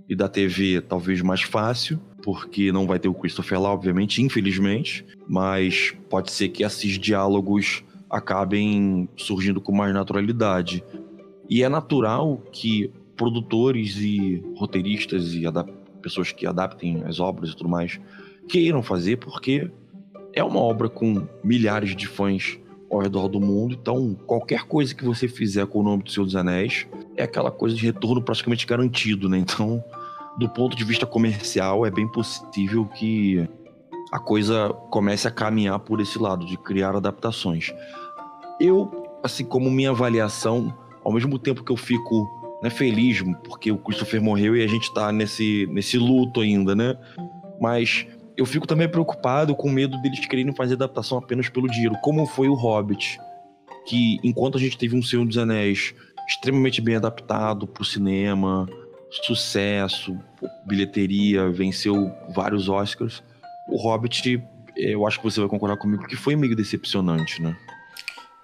e 0.09 0.15
da 0.15 0.29
TV 0.29 0.81
talvez 0.81 1.21
mais 1.21 1.43
fácil, 1.43 1.99
porque 2.23 2.71
não 2.71 2.87
vai 2.87 3.01
ter 3.01 3.09
o 3.09 3.15
Christopher 3.15 3.61
lá, 3.61 3.73
obviamente, 3.73 4.23
infelizmente, 4.23 5.05
mas 5.27 5.93
pode 6.09 6.31
ser 6.31 6.51
que 6.51 6.63
esses 6.63 6.97
diálogos 6.97 7.83
acabem 8.09 9.09
surgindo 9.17 9.61
com 9.61 9.73
mais 9.73 9.93
naturalidade. 9.93 10.85
E 11.49 11.65
é 11.65 11.69
natural 11.69 12.41
que 12.53 12.93
produtores 13.17 13.97
e 13.97 14.41
roteiristas 14.55 15.35
e 15.35 15.43
pessoas 16.01 16.31
que 16.31 16.47
adaptem 16.47 17.03
as 17.03 17.19
obras 17.19 17.51
e 17.51 17.57
tudo 17.57 17.69
mais 17.69 17.99
queiram 18.49 18.81
fazer, 18.81 19.17
porque 19.17 19.69
é 20.33 20.45
uma 20.45 20.61
obra 20.61 20.89
com 20.89 21.27
milhares 21.43 21.97
de 21.97 22.07
fãs 22.07 22.61
ao 22.91 22.99
redor 22.99 23.29
do 23.29 23.41
mundo. 23.41 23.77
Então, 23.81 24.15
qualquer 24.27 24.65
coisa 24.65 24.95
que 24.95 25.05
você 25.05 25.29
fizer 25.29 25.67
com 25.67 25.81
o 25.81 25.83
nome 25.83 26.03
do 26.03 26.11
Senhor 26.11 26.27
dos 26.27 26.37
Anéis 26.37 26.87
é 27.17 27.23
aquela 27.23 27.51
coisa 27.51 27.77
de 27.77 27.87
retorno 27.87 28.21
praticamente 28.21 28.67
garantido, 28.67 29.29
né? 29.29 29.39
Então, 29.39 29.83
do 30.37 30.49
ponto 30.49 30.77
de 30.77 30.85
vista 30.85 31.07
comercial, 31.07 31.87
é 31.87 31.91
bem 31.91 32.09
possível 32.09 32.85
que 32.87 33.49
a 34.11 34.19
coisa 34.19 34.71
comece 34.91 35.29
a 35.29 35.31
caminhar 35.31 35.79
por 35.79 36.01
esse 36.01 36.19
lado, 36.19 36.45
de 36.45 36.57
criar 36.57 36.97
adaptações. 36.97 37.73
Eu, 38.59 38.91
assim 39.23 39.45
como 39.45 39.71
minha 39.71 39.91
avaliação, 39.91 40.75
ao 41.05 41.13
mesmo 41.13 41.39
tempo 41.39 41.63
que 41.63 41.71
eu 41.71 41.77
fico 41.77 42.29
né, 42.63 42.71
feliz 42.71 43.23
porque 43.45 43.71
o 43.71 43.79
Christopher 43.79 44.21
morreu 44.21 44.57
e 44.57 44.63
a 44.63 44.67
gente 44.67 44.93
tá 44.93 45.13
nesse, 45.13 45.67
nesse 45.71 45.97
luto 45.97 46.41
ainda, 46.41 46.75
né? 46.75 46.97
Mas 47.61 48.07
eu 48.37 48.47
fico 48.47 48.67
também 48.67 48.89
preocupado 48.89 49.55
com 49.55 49.71
medo 49.71 50.01
deles 50.01 50.27
quererem 50.27 50.55
fazer 50.55 50.75
adaptação 50.75 51.19
apenas 51.19 51.49
pelo 51.49 51.69
dinheiro, 51.69 51.97
como 52.03 52.27
foi 52.27 52.49
o 52.49 52.55
Hobbit, 52.55 53.19
que 53.87 54.19
enquanto 54.23 54.57
a 54.57 54.61
gente 54.61 54.79
teve 54.79 54.97
um 54.97 55.03
Senhor 55.03 55.27
dos 55.27 55.39
Anéis 55.39 55.95
extremamente 56.29 56.81
bem 56.81 56.97
adaptado 56.97 57.67
pro 57.67 57.85
cinema, 57.85 58.69
sucesso, 59.11 60.17
bilheteria, 60.67 61.51
venceu 61.51 62.11
vários 62.35 62.69
Oscars, 62.69 63.23
o 63.69 63.77
Hobbit, 63.77 64.43
eu 64.77 65.07
acho 65.07 65.19
que 65.19 65.25
você 65.25 65.41
vai 65.41 65.49
concordar 65.49 65.77
comigo 65.77 66.07
que 66.07 66.17
foi 66.17 66.37
meio 66.37 66.55
decepcionante, 66.55 67.43
né? 67.43 67.57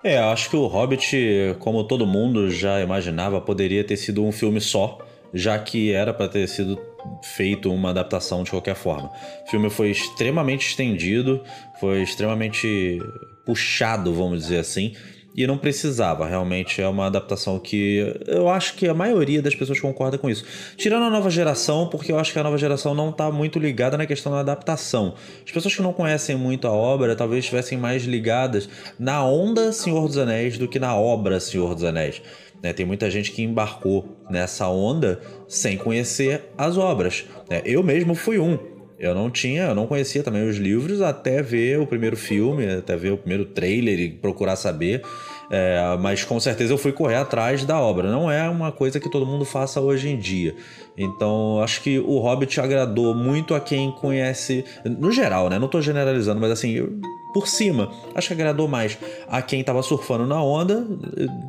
É, 0.05 0.19
acho 0.19 0.51
que 0.51 0.57
o 0.57 0.67
Hobbit, 0.67 1.57
como 1.59 1.83
todo 1.85 2.07
mundo 2.07 2.51
já 2.51 2.81
imaginava, 2.81 3.41
poderia 3.41 3.83
ter 3.83 3.97
sido 3.97 4.25
um 4.25 4.31
filme 4.31 4.61
só, 4.61 4.99
já 5.37 5.59
que 5.59 5.93
era 5.93 6.15
para 6.15 6.29
ter 6.29 6.49
sido 6.49 6.81
feito 7.23 7.73
uma 7.73 7.91
adaptação 7.91 8.43
de 8.43 8.51
qualquer 8.51 8.75
forma. 8.75 9.11
O 9.47 9.51
filme 9.51 9.71
foi 9.71 9.91
extremamente 9.91 10.69
estendido, 10.69 11.43
foi 11.79 12.03
extremamente 12.03 12.99
puxado, 13.45 14.13
vamos 14.13 14.41
dizer 14.43 14.59
assim, 14.59 14.95
e 15.37 15.47
não 15.47 15.59
precisava. 15.59 16.27
Realmente 16.27 16.81
é 16.81 16.89
uma 16.89 17.07
adaptação 17.07 17.59
que 17.59 18.17
eu 18.27 18.49
acho 18.49 18.75
que 18.75 18.89
a 18.89 18.95
maioria 18.95 19.43
das 19.43 19.55
pessoas 19.55 19.79
concorda 19.79 20.17
com 20.17 20.31
isso. 20.31 20.45
Tirando 20.77 21.05
a 21.05 21.11
nova 21.11 21.29
geração, 21.29 21.89
porque 21.89 22.11
eu 22.11 22.19
acho 22.19 22.33
que 22.33 22.39
a 22.39 22.43
nova 22.43 22.57
geração 22.57 22.95
não 22.95 23.11
está 23.11 23.31
muito 23.31 23.59
ligada 23.59 23.99
na 23.99 24.07
questão 24.07 24.33
da 24.33 24.41
adaptação. 24.41 25.15
As 25.45 25.53
pessoas 25.53 25.77
que 25.77 25.83
não 25.83 25.93
conhecem 25.93 26.35
muito 26.35 26.67
a 26.67 26.73
obra 26.73 27.15
talvez 27.15 27.45
estivessem 27.45 27.77
mais 27.77 28.05
ligadas 28.05 28.69
na 28.99 29.23
onda 29.23 29.71
Senhor 29.73 30.09
dos 30.09 30.17
Anéis 30.17 30.57
do 30.57 30.67
que 30.67 30.79
na 30.79 30.97
obra 30.97 31.39
Senhor 31.39 31.75
dos 31.75 31.85
Anéis. 31.85 32.23
Né? 32.67 32.73
Tem 32.73 32.85
muita 32.85 33.09
gente 33.09 33.31
que 33.31 33.43
embarcou 33.43 34.17
nessa 34.29 34.69
onda 34.69 35.21
sem 35.47 35.77
conhecer 35.77 36.47
as 36.59 36.77
obras. 36.77 37.25
Né? 37.49 37.63
Eu 37.65 37.83
mesmo 37.83 38.15
fui 38.15 38.39
um. 38.41 38.59
Eu 38.99 39.15
não 39.15 39.31
tinha, 39.31 39.65
eu 39.65 39.75
não 39.75 39.87
conhecia 39.87 40.23
também 40.23 40.49
os 40.49 40.57
livros 40.57 41.03
até 41.03 41.43
ver 41.43 41.79
o 41.79 41.87
primeiro 41.87 42.17
filme, 42.17 42.67
até 42.67 42.97
ver 42.97 43.13
o 43.13 43.19
primeiro 43.19 43.45
trailer 43.45 44.01
e 44.01 44.11
procurar 44.11 44.57
saber. 44.57 45.03
É, 45.49 45.97
mas 46.01 46.25
com 46.25 46.41
certeza 46.41 46.73
eu 46.73 46.79
fui 46.79 46.91
correr 46.91 47.17
atrás 47.17 47.65
da 47.65 47.79
obra. 47.79 48.11
Não 48.11 48.29
é 48.29 48.49
uma 48.49 48.73
coisa 48.73 48.99
que 48.99 49.09
todo 49.09 49.25
mundo 49.25 49.45
faça 49.45 49.81
hoje 49.81 50.09
em 50.09 50.19
dia. 50.19 50.57
Então 50.97 51.61
acho 51.63 51.83
que 51.83 52.01
o 52.01 52.19
Hobbit 52.19 52.59
agradou 52.59 53.15
muito 53.15 53.55
a 53.55 53.61
quem 53.61 53.93
conhece, 53.93 54.65
no 54.85 55.13
geral, 55.13 55.49
né? 55.51 55.59
Não 55.59 55.67
estou 55.67 55.83
generalizando, 55.83 56.41
mas 56.41 56.51
assim, 56.51 56.71
eu, 56.73 56.99
por 57.37 57.47
cima, 57.47 57.93
acho 58.15 58.29
que 58.29 58.33
agradou 58.33 58.67
mais 58.67 58.97
a 59.29 59.43
quem 59.43 59.61
estava 59.61 59.83
surfando 59.83 60.27
na 60.27 60.43
onda, 60.43 60.87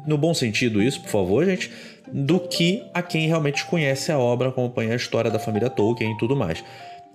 no 0.05 0.17
bom 0.17 0.33
sentido 0.33 0.83
isso, 0.83 0.99
por 0.99 1.09
favor, 1.09 1.45
gente, 1.45 1.71
do 2.11 2.41
que 2.41 2.83
a 2.93 3.01
quem 3.01 3.25
realmente 3.25 3.65
conhece 3.65 4.11
a 4.11 4.19
obra, 4.19 4.49
acompanha 4.49 4.91
a 4.91 4.95
história 4.97 5.31
da 5.31 5.39
família 5.39 5.69
Tolkien 5.69 6.11
e 6.11 6.17
tudo 6.17 6.35
mais. 6.35 6.61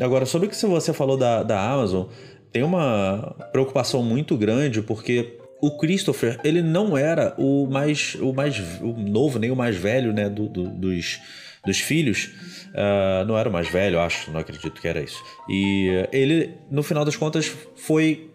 Agora, 0.01 0.25
sobre 0.25 0.47
o 0.47 0.51
que 0.51 0.57
você 0.57 0.95
falou 0.95 1.19
da, 1.19 1.43
da 1.43 1.61
Amazon, 1.61 2.07
tem 2.51 2.63
uma 2.63 3.37
preocupação 3.53 4.03
muito 4.03 4.39
grande 4.39 4.81
porque 4.81 5.39
o 5.61 5.77
Christopher 5.77 6.41
ele 6.43 6.63
não 6.63 6.97
era 6.97 7.35
o 7.37 7.67
mais 7.67 8.15
o 8.23 8.33
mais 8.33 8.59
o 8.81 8.95
novo 8.95 9.39
nem 9.39 9.51
o 9.51 9.57
mais 9.57 9.77
velho 9.77 10.15
né 10.15 10.31
do, 10.31 10.49
do, 10.49 10.71
dos 10.71 11.21
dos 11.65 11.79
filhos. 11.79 12.31
Uh, 12.73 13.25
não 13.27 13.37
era 13.37 13.49
o 13.49 13.53
mais 13.53 13.69
velho 13.69 14.01
acho 14.01 14.31
não 14.31 14.41
acredito 14.41 14.81
que 14.81 14.89
era 14.89 15.01
isso. 15.01 15.23
E 15.49 16.07
ele 16.11 16.55
no 16.71 16.83
final 16.83 17.05
das 17.05 17.17
contas 17.17 17.53
foi 17.77 18.32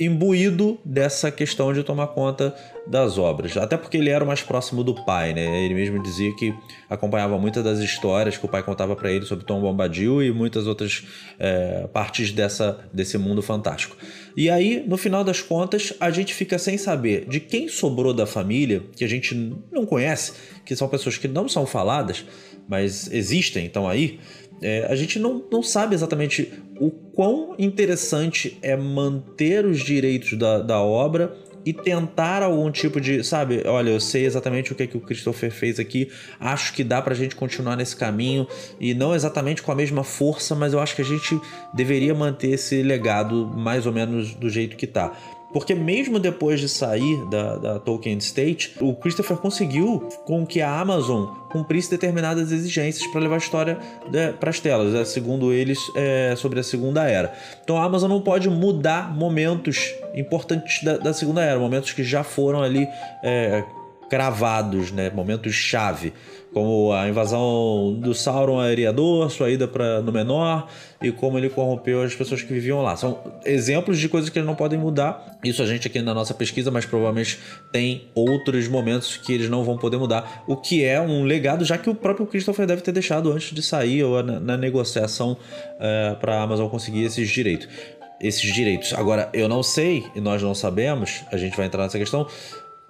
imbuído 0.00 0.78
dessa 0.82 1.30
questão 1.30 1.74
de 1.74 1.82
tomar 1.82 2.08
conta 2.08 2.54
das 2.86 3.18
obras. 3.18 3.54
Até 3.58 3.76
porque 3.76 3.98
ele 3.98 4.08
era 4.08 4.24
o 4.24 4.26
mais 4.26 4.42
próximo 4.42 4.82
do 4.82 4.94
pai, 5.04 5.34
né? 5.34 5.62
Ele 5.62 5.74
mesmo 5.74 6.02
dizia 6.02 6.34
que 6.36 6.54
acompanhava 6.88 7.38
muitas 7.38 7.62
das 7.62 7.80
histórias 7.80 8.38
que 8.38 8.46
o 8.46 8.48
pai 8.48 8.62
contava 8.62 8.96
para 8.96 9.12
ele 9.12 9.26
sobre 9.26 9.44
Tom 9.44 9.60
Bombadil 9.60 10.22
e 10.22 10.32
muitas 10.32 10.66
outras 10.66 11.04
é, 11.38 11.86
partes 11.92 12.32
dessa, 12.32 12.78
desse 12.92 13.18
mundo 13.18 13.42
fantástico. 13.42 13.94
E 14.34 14.48
aí, 14.48 14.82
no 14.86 14.96
final 14.96 15.22
das 15.22 15.42
contas, 15.42 15.92
a 16.00 16.10
gente 16.10 16.32
fica 16.32 16.58
sem 16.58 16.78
saber 16.78 17.26
de 17.28 17.38
quem 17.38 17.68
sobrou 17.68 18.14
da 18.14 18.26
família, 18.26 18.82
que 18.96 19.04
a 19.04 19.08
gente 19.08 19.34
não 19.70 19.84
conhece, 19.84 20.32
que 20.64 20.74
são 20.74 20.88
pessoas 20.88 21.18
que 21.18 21.28
não 21.28 21.46
são 21.46 21.66
faladas, 21.66 22.24
mas 22.66 23.12
existem, 23.12 23.66
estão 23.66 23.88
aí 23.88 24.18
é, 24.62 24.86
a 24.88 24.94
gente 24.94 25.18
não, 25.18 25.42
não 25.50 25.62
sabe 25.62 25.94
exatamente 25.94 26.52
o 26.78 26.90
quão 26.90 27.54
interessante 27.58 28.58
é 28.62 28.76
manter 28.76 29.64
os 29.64 29.80
direitos 29.80 30.38
da, 30.38 30.60
da 30.60 30.80
obra 30.80 31.36
e 31.64 31.72
tentar 31.72 32.42
algum 32.42 32.70
tipo 32.70 33.00
de, 33.00 33.22
sabe, 33.22 33.62
olha, 33.66 33.90
eu 33.90 34.00
sei 34.00 34.24
exatamente 34.24 34.72
o 34.72 34.74
que, 34.74 34.84
é 34.84 34.86
que 34.86 34.96
o 34.96 35.00
Christopher 35.00 35.50
fez 35.50 35.78
aqui, 35.78 36.10
acho 36.38 36.72
que 36.72 36.82
dá 36.82 37.02
pra 37.02 37.14
gente 37.14 37.36
continuar 37.36 37.76
nesse 37.76 37.94
caminho 37.94 38.46
e 38.78 38.94
não 38.94 39.14
exatamente 39.14 39.62
com 39.62 39.70
a 39.70 39.74
mesma 39.74 40.02
força, 40.02 40.54
mas 40.54 40.72
eu 40.72 40.80
acho 40.80 40.96
que 40.96 41.02
a 41.02 41.04
gente 41.04 41.38
deveria 41.74 42.14
manter 42.14 42.52
esse 42.52 42.82
legado 42.82 43.46
mais 43.54 43.86
ou 43.86 43.92
menos 43.92 44.34
do 44.34 44.48
jeito 44.48 44.76
que 44.76 44.86
tá. 44.86 45.12
Porque 45.52 45.74
mesmo 45.74 46.18
depois 46.18 46.60
de 46.60 46.68
sair 46.68 47.24
da, 47.26 47.56
da 47.56 47.78
Tolkien 47.78 48.18
State, 48.18 48.74
o 48.80 48.94
Christopher 48.94 49.36
conseguiu 49.36 50.08
com 50.24 50.46
que 50.46 50.60
a 50.60 50.80
Amazon 50.80 51.34
cumprisse 51.50 51.90
determinadas 51.90 52.52
exigências 52.52 53.06
para 53.10 53.20
levar 53.20 53.34
a 53.34 53.38
história 53.38 53.78
né, 54.10 54.32
para 54.32 54.50
as 54.50 54.60
telas, 54.60 54.92
né, 54.92 55.04
segundo 55.04 55.52
eles, 55.52 55.78
é, 55.96 56.34
sobre 56.36 56.60
a 56.60 56.62
Segunda 56.62 57.04
Era. 57.04 57.34
Então 57.62 57.76
a 57.76 57.84
Amazon 57.84 58.08
não 58.08 58.20
pode 58.20 58.48
mudar 58.48 59.12
momentos 59.14 59.92
importantes 60.14 60.82
da, 60.84 60.96
da 60.98 61.12
Segunda 61.12 61.42
Era, 61.42 61.58
momentos 61.58 61.92
que 61.92 62.04
já 62.04 62.22
foram 62.22 62.62
ali 62.62 62.86
é, 63.22 63.64
cravados, 64.10 64.90
né, 64.90 65.08
momentos 65.08 65.54
chave 65.54 66.12
como 66.52 66.92
a 66.92 67.08
invasão 67.08 67.96
do 68.00 68.12
Sauron 68.12 68.58
a 68.58 68.70
Eriador, 68.70 69.30
sua 69.30 69.50
ida 69.50 69.68
para 69.68 70.02
Númenor 70.02 70.66
e 71.00 71.12
como 71.12 71.38
ele 71.38 71.48
corrompeu 71.48 72.02
as 72.02 72.14
pessoas 72.14 72.42
que 72.42 72.52
viviam 72.52 72.82
lá. 72.82 72.96
São 72.96 73.18
exemplos 73.44 73.98
de 73.98 74.08
coisas 74.08 74.28
que 74.30 74.38
eles 74.38 74.46
não 74.46 74.56
podem 74.56 74.78
mudar. 74.78 75.38
Isso 75.44 75.62
a 75.62 75.66
gente 75.66 75.86
aqui 75.86 76.02
na 76.02 76.12
nossa 76.12 76.34
pesquisa, 76.34 76.70
mas 76.70 76.84
provavelmente 76.84 77.38
tem 77.70 78.08
outros 78.14 78.66
momentos 78.68 79.16
que 79.16 79.32
eles 79.32 79.48
não 79.48 79.62
vão 79.62 79.78
poder 79.78 79.96
mudar, 79.96 80.42
o 80.46 80.56
que 80.56 80.84
é 80.84 81.00
um 81.00 81.22
legado 81.24 81.64
já 81.64 81.78
que 81.78 81.88
o 81.88 81.94
próprio 81.94 82.26
Christopher 82.26 82.66
deve 82.66 82.82
ter 82.82 82.92
deixado 82.92 83.30
antes 83.32 83.54
de 83.54 83.62
sair 83.62 84.02
ou 84.02 84.22
na, 84.22 84.40
na 84.40 84.56
negociação 84.56 85.36
é, 85.78 86.16
para 86.20 86.36
a 86.36 86.42
Amazon 86.42 86.68
conseguir 86.68 87.04
esses 87.04 87.28
direitos. 87.28 87.68
Esses 88.20 88.52
direitos. 88.52 88.92
Agora, 88.92 89.30
eu 89.32 89.48
não 89.48 89.62
sei, 89.62 90.04
e 90.14 90.20
nós 90.20 90.42
não 90.42 90.54
sabemos, 90.54 91.22
a 91.32 91.38
gente 91.38 91.56
vai 91.56 91.64
entrar 91.64 91.84
nessa 91.84 91.98
questão, 91.98 92.26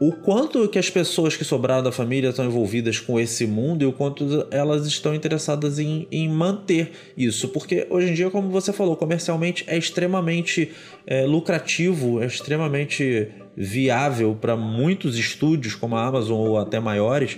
o 0.00 0.12
quanto 0.12 0.66
que 0.66 0.78
as 0.78 0.88
pessoas 0.88 1.36
que 1.36 1.44
sobraram 1.44 1.82
da 1.82 1.92
família 1.92 2.30
estão 2.30 2.46
envolvidas 2.46 2.98
com 2.98 3.20
esse 3.20 3.46
mundo 3.46 3.82
e 3.82 3.86
o 3.86 3.92
quanto 3.92 4.46
elas 4.50 4.86
estão 4.86 5.14
interessadas 5.14 5.78
em, 5.78 6.08
em 6.10 6.26
manter 6.26 6.90
isso. 7.14 7.50
Porque 7.50 7.86
hoje 7.90 8.08
em 8.08 8.14
dia, 8.14 8.30
como 8.30 8.48
você 8.48 8.72
falou, 8.72 8.96
comercialmente 8.96 9.62
é 9.66 9.76
extremamente 9.76 10.72
é, 11.06 11.26
lucrativo, 11.26 12.22
é 12.22 12.26
extremamente 12.26 13.28
viável 13.54 14.34
para 14.40 14.56
muitos 14.56 15.18
estúdios, 15.18 15.74
como 15.74 15.94
a 15.96 16.06
Amazon 16.06 16.48
ou 16.48 16.58
até 16.58 16.80
maiores, 16.80 17.36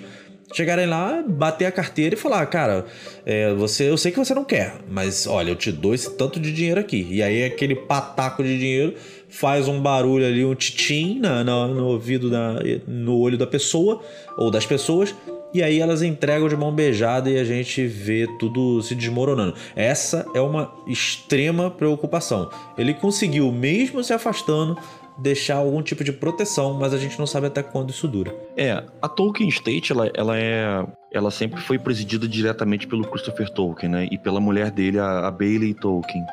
chegarem 0.55 0.87
lá, 0.87 1.25
bater 1.27 1.65
a 1.67 1.73
carteira 1.73 2.15
e 2.15 2.19
falar, 2.19 2.45
cara, 2.47 2.85
é, 3.25 3.53
você, 3.55 3.89
eu 3.89 3.97
sei 3.97 4.13
que 4.13 4.19
você 4.19 4.35
não 4.35 4.45
quer, 4.45 4.77
mas 4.89 5.27
olha, 5.27 5.51
eu 5.51 5.57
te 5.57 5.73
dou 5.73 5.95
esse 5.95 6.17
tanto 6.17 6.39
de 6.39 6.53
dinheiro 6.53 6.79
aqui. 6.79 7.07
E 7.11 7.23
aí 7.23 7.45
aquele 7.45 7.75
pataco 7.75 8.43
de 8.43 8.59
dinheiro 8.59 8.95
faz 9.33 9.67
um 9.67 9.81
barulho 9.81 10.27
ali, 10.27 10.45
um 10.45 10.55
titim 10.55 11.19
na, 11.19 11.43
na, 11.43 11.67
no 11.67 11.87
ouvido, 11.87 12.31
da, 12.31 12.61
no 12.87 13.19
olho 13.19 13.39
da 13.39 13.47
pessoa 13.47 14.01
ou 14.37 14.51
das 14.51 14.67
pessoas. 14.67 15.15
E 15.55 15.63
aí 15.63 15.81
elas 15.81 16.03
entregam 16.03 16.49
de 16.49 16.57
mão 16.57 16.73
beijada 16.73 17.31
e 17.31 17.39
a 17.39 17.45
gente 17.45 17.87
vê 17.87 18.27
tudo 18.39 18.81
se 18.83 18.95
desmoronando. 18.95 19.55
Essa 19.77 20.27
é 20.35 20.41
uma 20.41 20.73
extrema 20.87 21.71
preocupação. 21.71 22.51
Ele 22.77 22.95
conseguiu, 22.95 23.51
mesmo 23.53 24.03
se 24.03 24.15
afastando, 24.15 24.79
deixar 25.19 25.57
algum 25.57 25.83
tipo 25.83 26.03
de 26.03 26.13
proteção, 26.13 26.75
mas 26.75 26.95
a 26.95 26.99
gente 26.99 27.19
não 27.19 27.27
sabe 27.27 27.47
até 27.47 27.63
quando 27.63 27.91
isso 27.91 28.09
dura. 28.09 28.35
É, 28.57 28.83
a 29.01 29.09
Tolkien 29.09 29.49
State, 29.49 29.93
ela, 29.93 30.11
ela 30.15 30.39
é. 30.39 30.87
Ela 31.13 31.31
sempre 31.31 31.61
foi 31.61 31.79
presidida 31.79 32.27
diretamente 32.27 32.87
pelo 32.87 33.07
Christopher 33.07 33.51
Tolkien, 33.51 33.93
né? 33.93 34.09
E 34.11 34.17
pela 34.17 34.41
mulher 34.41 34.71
dele, 34.71 34.99
a, 34.99 35.27
a 35.27 35.31
Bailey 35.31 35.75
Tolkien. 35.75 36.25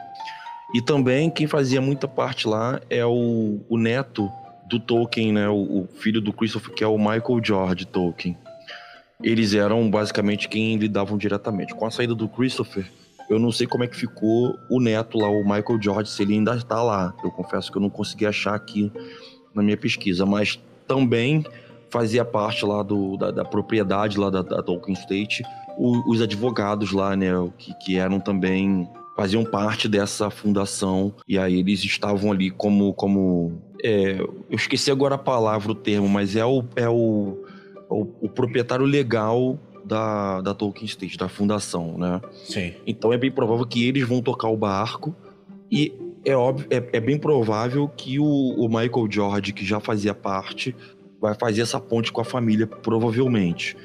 E 0.74 0.82
também 0.82 1.30
quem 1.30 1.48
fazia 1.48 1.82
muita 1.82 2.08
parte 2.08 2.48
lá 2.48 2.80
é 2.90 3.06
o, 3.06 3.60
o 3.68 3.78
neto 3.78 4.32
do 4.70 4.80
Tolkien, 4.80 5.34
né? 5.34 5.50
O, 5.50 5.82
o, 5.82 5.90
filho 5.96 6.22
do 6.22 6.32
Christopher, 6.32 6.74
que 6.76 6.84
é 6.84 6.88
o 6.88 6.98
Michael 6.98 7.42
George 7.44 7.86
Tolkien. 7.86 8.38
Eles 9.22 9.54
eram 9.54 9.90
basicamente 9.90 10.48
quem 10.48 10.78
lidavam 10.78 11.18
diretamente. 11.18 11.74
Com 11.74 11.86
a 11.86 11.92
saída 11.92 12.14
do 12.14 12.30
Christopher, 12.30 12.90
eu 13.30 13.40
não 13.40 13.52
sei 13.52 13.66
como 13.68 13.84
é 13.84 13.88
que 13.88 13.96
ficou 13.96 14.56
o 14.70 14.80
neto 14.80 15.18
lá, 15.18 15.28
o 15.28 15.44
Michael 15.44 15.82
George, 15.82 16.10
se 16.12 16.22
ele 16.22 16.36
ainda 16.36 16.56
está 16.56 16.82
lá. 16.82 17.14
Eu 17.24 17.32
confesso 17.32 17.72
que 17.72 17.78
eu 17.78 17.82
não 17.82 17.90
consegui 17.90 18.26
achar 18.28 18.54
aqui 18.54 18.92
na 19.54 19.64
minha 19.64 19.76
pesquisa, 19.76 20.26
mas 20.26 20.60
também 20.88 21.44
fazia 21.90 22.24
parte 22.24 22.64
lá 22.64 22.84
do, 22.84 23.18
da, 23.18 23.32
da 23.32 23.44
propriedade 23.44 24.20
lá 24.20 24.30
da, 24.30 24.44
da 24.44 24.62
Tolkien 24.62 24.94
State, 24.94 25.44
o, 25.78 26.12
os 26.12 26.22
advogados 26.22 26.92
lá, 26.92 27.16
né, 27.16 27.32
que, 27.58 27.74
que 27.80 27.98
eram 27.98 28.20
também 28.20 28.88
faziam 29.20 29.44
parte 29.44 29.90
dessa 29.90 30.30
fundação 30.30 31.14
e 31.28 31.38
aí 31.38 31.60
eles 31.60 31.84
estavam 31.84 32.32
ali 32.32 32.50
como 32.50 32.94
como 32.94 33.62
é, 33.84 34.14
eu 34.22 34.46
esqueci 34.50 34.90
agora 34.90 35.16
a 35.16 35.18
palavra 35.18 35.74
o 35.74 35.76
termo 35.76 36.08
mas 36.08 36.38
é 36.38 36.46
o 36.46 36.64
é 36.74 36.88
o, 36.88 37.38
o, 37.90 38.08
o 38.22 38.30
proprietário 38.30 38.86
legal 38.86 39.60
da, 39.84 40.40
da 40.40 40.54
Tolkien 40.54 40.86
State 40.86 41.18
da 41.18 41.28
fundação 41.28 41.98
né? 41.98 42.22
Sim. 42.46 42.74
Então 42.88 43.12
é 43.12 43.18
bem 43.18 43.30
provável 43.30 43.66
que 43.66 43.86
eles 43.86 44.08
vão 44.08 44.22
tocar 44.22 44.48
o 44.48 44.56
barco 44.56 45.14
e 45.70 45.92
é 46.24 46.34
óbvio 46.34 46.68
é, 46.70 46.78
é 46.94 47.00
bem 47.02 47.18
provável 47.18 47.90
que 47.90 48.20
o, 48.20 48.24
o 48.24 48.70
Michael 48.70 49.08
George 49.12 49.52
que 49.52 49.66
já 49.66 49.82
fazia 49.82 50.14
parte 50.14 50.74
vai 51.20 51.36
fazer 51.36 51.64
essa 51.64 51.78
ponte 51.82 52.10
com 52.10 52.22
a 52.22 52.26
família 52.26 52.66
provavelmente 52.66 53.76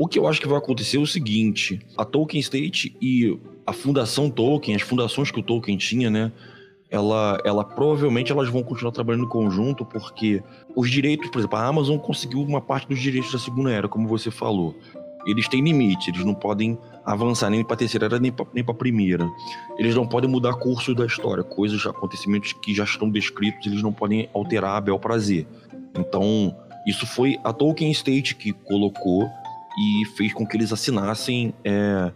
o 0.00 0.08
que 0.08 0.18
eu 0.18 0.26
acho 0.26 0.40
que 0.40 0.48
vai 0.48 0.56
acontecer 0.56 0.96
é 0.96 1.00
o 1.00 1.06
seguinte: 1.06 1.78
a 1.94 2.06
Tolkien 2.06 2.40
State 2.40 2.96
e 3.02 3.38
a 3.66 3.72
Fundação 3.74 4.30
Tolkien, 4.30 4.74
as 4.74 4.80
fundações 4.80 5.30
que 5.30 5.38
o 5.38 5.42
Tolkien 5.42 5.76
tinha, 5.76 6.08
né? 6.08 6.32
Ela, 6.88 7.38
ela 7.44 7.62
provavelmente 7.62 8.32
elas 8.32 8.48
vão 8.48 8.62
continuar 8.62 8.92
trabalhando 8.92 9.26
em 9.26 9.28
conjunto, 9.28 9.84
porque 9.84 10.42
os 10.74 10.90
direitos, 10.90 11.28
por 11.28 11.38
exemplo, 11.38 11.58
a 11.58 11.66
Amazon 11.66 11.98
conseguiu 11.98 12.40
uma 12.40 12.62
parte 12.62 12.88
dos 12.88 12.98
direitos 12.98 13.30
da 13.30 13.38
Segunda 13.38 13.70
Era, 13.70 13.88
como 13.88 14.08
você 14.08 14.30
falou. 14.30 14.74
Eles 15.26 15.46
têm 15.46 15.62
limite, 15.62 16.10
eles 16.10 16.24
não 16.24 16.34
podem 16.34 16.78
avançar 17.04 17.50
nem 17.50 17.62
para 17.62 17.74
a 17.74 17.76
terceira 17.76 18.06
era 18.06 18.18
nem 18.18 18.32
para 18.32 18.46
a 18.68 18.74
primeira. 18.74 19.28
Eles 19.78 19.94
não 19.94 20.06
podem 20.06 20.30
mudar 20.30 20.54
curso 20.54 20.94
da 20.94 21.04
história, 21.04 21.44
coisas, 21.44 21.84
acontecimentos 21.84 22.54
que 22.54 22.74
já 22.74 22.84
estão 22.84 23.10
descritos, 23.10 23.66
eles 23.66 23.82
não 23.82 23.92
podem 23.92 24.30
alterar 24.32 24.78
a 24.78 24.80
bel 24.80 24.98
prazer. 24.98 25.46
Então, 25.94 26.56
isso 26.86 27.06
foi 27.06 27.38
a 27.44 27.52
Tolkien 27.52 27.90
State 27.90 28.34
que 28.34 28.52
colocou 28.52 29.30
e 29.78 30.04
fez 30.16 30.32
com 30.32 30.46
que 30.46 30.56
eles 30.56 30.72
assinassem 30.72 31.54
é, 31.64 32.12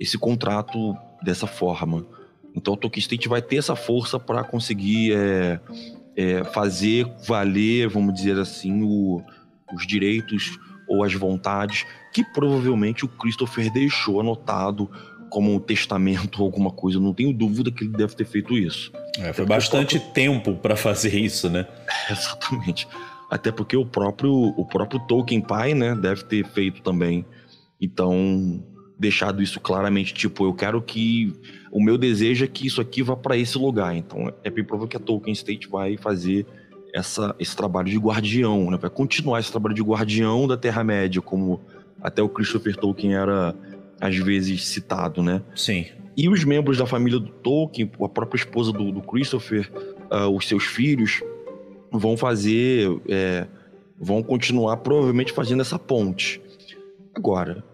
esse 0.00 0.18
contrato 0.18 0.96
dessa 1.22 1.46
forma. 1.46 2.06
Então 2.54 2.74
o 2.74 2.76
Tolkien 2.76 3.00
State 3.00 3.28
vai 3.28 3.42
ter 3.42 3.56
essa 3.56 3.74
força 3.74 4.18
para 4.18 4.44
conseguir 4.44 5.12
é, 5.14 5.60
é, 6.16 6.44
fazer 6.44 7.06
valer, 7.26 7.88
vamos 7.88 8.14
dizer 8.14 8.38
assim, 8.38 8.82
o, 8.82 9.22
os 9.74 9.86
direitos 9.86 10.58
ou 10.86 11.02
as 11.02 11.14
vontades 11.14 11.84
que 12.12 12.22
provavelmente 12.22 13.04
o 13.04 13.08
Christopher 13.08 13.72
deixou 13.72 14.20
anotado 14.20 14.88
como 15.28 15.52
um 15.52 15.58
testamento 15.58 16.38
ou 16.38 16.46
alguma 16.46 16.70
coisa. 16.70 16.98
Eu 16.98 17.02
não 17.02 17.12
tenho 17.12 17.32
dúvida 17.32 17.72
que 17.72 17.82
ele 17.82 17.96
deve 17.96 18.14
ter 18.14 18.24
feito 18.24 18.56
isso. 18.56 18.92
É, 19.18 19.32
foi 19.32 19.44
bastante 19.44 19.98
próprio... 19.98 20.14
tempo 20.14 20.54
para 20.54 20.76
fazer 20.76 21.18
isso, 21.18 21.50
né? 21.50 21.66
exatamente. 22.08 22.86
Até 23.34 23.50
porque 23.50 23.76
o 23.76 23.84
próprio, 23.84 24.32
o 24.32 24.64
próprio 24.64 25.00
Tolkien 25.00 25.40
pai, 25.40 25.74
né, 25.74 25.92
deve 25.92 26.22
ter 26.22 26.46
feito 26.46 26.80
também. 26.82 27.26
Então, 27.80 28.62
deixado 28.96 29.42
isso 29.42 29.58
claramente, 29.58 30.14
tipo, 30.14 30.46
eu 30.46 30.54
quero 30.54 30.80
que 30.80 31.32
o 31.72 31.82
meu 31.82 31.98
desejo 31.98 32.44
é 32.44 32.46
que 32.46 32.64
isso 32.64 32.80
aqui 32.80 33.02
vá 33.02 33.16
para 33.16 33.36
esse 33.36 33.58
lugar. 33.58 33.96
Então 33.96 34.32
é 34.44 34.48
bem 34.48 34.62
provável 34.62 34.86
que 34.86 34.96
a 34.96 35.00
Tolkien 35.00 35.32
State 35.32 35.66
vai 35.66 35.96
fazer 35.96 36.46
essa, 36.94 37.34
esse 37.40 37.56
trabalho 37.56 37.90
de 37.90 37.98
guardião, 37.98 38.70
né? 38.70 38.78
vai 38.80 38.88
continuar 38.88 39.40
esse 39.40 39.50
trabalho 39.50 39.74
de 39.74 39.82
guardião 39.82 40.46
da 40.46 40.56
Terra-média, 40.56 41.20
como 41.20 41.60
até 42.00 42.22
o 42.22 42.28
Christopher 42.28 42.76
Tolkien 42.76 43.14
era 43.14 43.52
às 44.00 44.16
vezes 44.16 44.64
citado, 44.64 45.24
né? 45.24 45.42
Sim. 45.56 45.86
E 46.16 46.28
os 46.28 46.44
membros 46.44 46.78
da 46.78 46.86
família 46.86 47.18
do 47.18 47.30
Tolkien, 47.30 47.90
a 48.00 48.08
própria 48.08 48.38
esposa 48.38 48.70
do, 48.70 48.92
do 48.92 49.02
Christopher, 49.02 49.68
uh, 50.08 50.28
os 50.28 50.46
seus 50.46 50.62
filhos, 50.62 51.20
vão 51.98 52.16
fazer, 52.16 53.00
é, 53.08 53.46
vão 53.98 54.22
continuar 54.22 54.78
provavelmente 54.78 55.32
fazendo 55.32 55.60
essa 55.60 55.78
ponte. 55.78 56.40
Agora, 57.14 57.64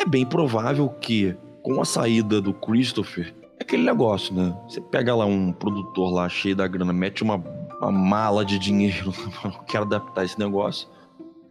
é 0.00 0.06
bem 0.06 0.24
provável 0.24 0.88
que, 0.88 1.36
com 1.62 1.80
a 1.80 1.84
saída 1.84 2.40
do 2.40 2.54
Christopher, 2.54 3.34
é 3.58 3.62
aquele 3.62 3.82
negócio, 3.82 4.34
né? 4.34 4.56
Você 4.68 4.80
pega 4.80 5.14
lá 5.14 5.26
um 5.26 5.52
produtor 5.52 6.12
lá 6.12 6.28
cheio 6.28 6.54
da 6.54 6.66
grana, 6.68 6.92
mete 6.92 7.22
uma, 7.22 7.42
uma 7.80 7.90
mala 7.90 8.44
de 8.44 8.58
dinheiro, 8.58 9.12
quero 9.66 9.84
adaptar 9.84 10.24
esse 10.24 10.38
negócio. 10.38 10.88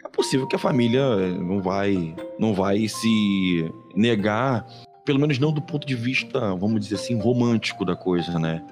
É 0.04 0.08
possível 0.08 0.48
que 0.48 0.56
a 0.56 0.60
família 0.60 1.04
não 1.38 1.62
vai, 1.62 2.16
não 2.40 2.54
vai 2.54 2.88
se 2.88 3.74
negar, 3.94 4.66
pelo 5.04 5.20
menos 5.20 5.38
não 5.38 5.52
do 5.52 5.62
ponto 5.62 5.86
de 5.86 5.96
vista, 5.96 6.56
vamos 6.56 6.82
dizer 6.82 6.96
assim, 6.96 7.20
romântico 7.20 7.84
da 7.84 7.96
coisa, 7.96 8.40
né? 8.40 8.64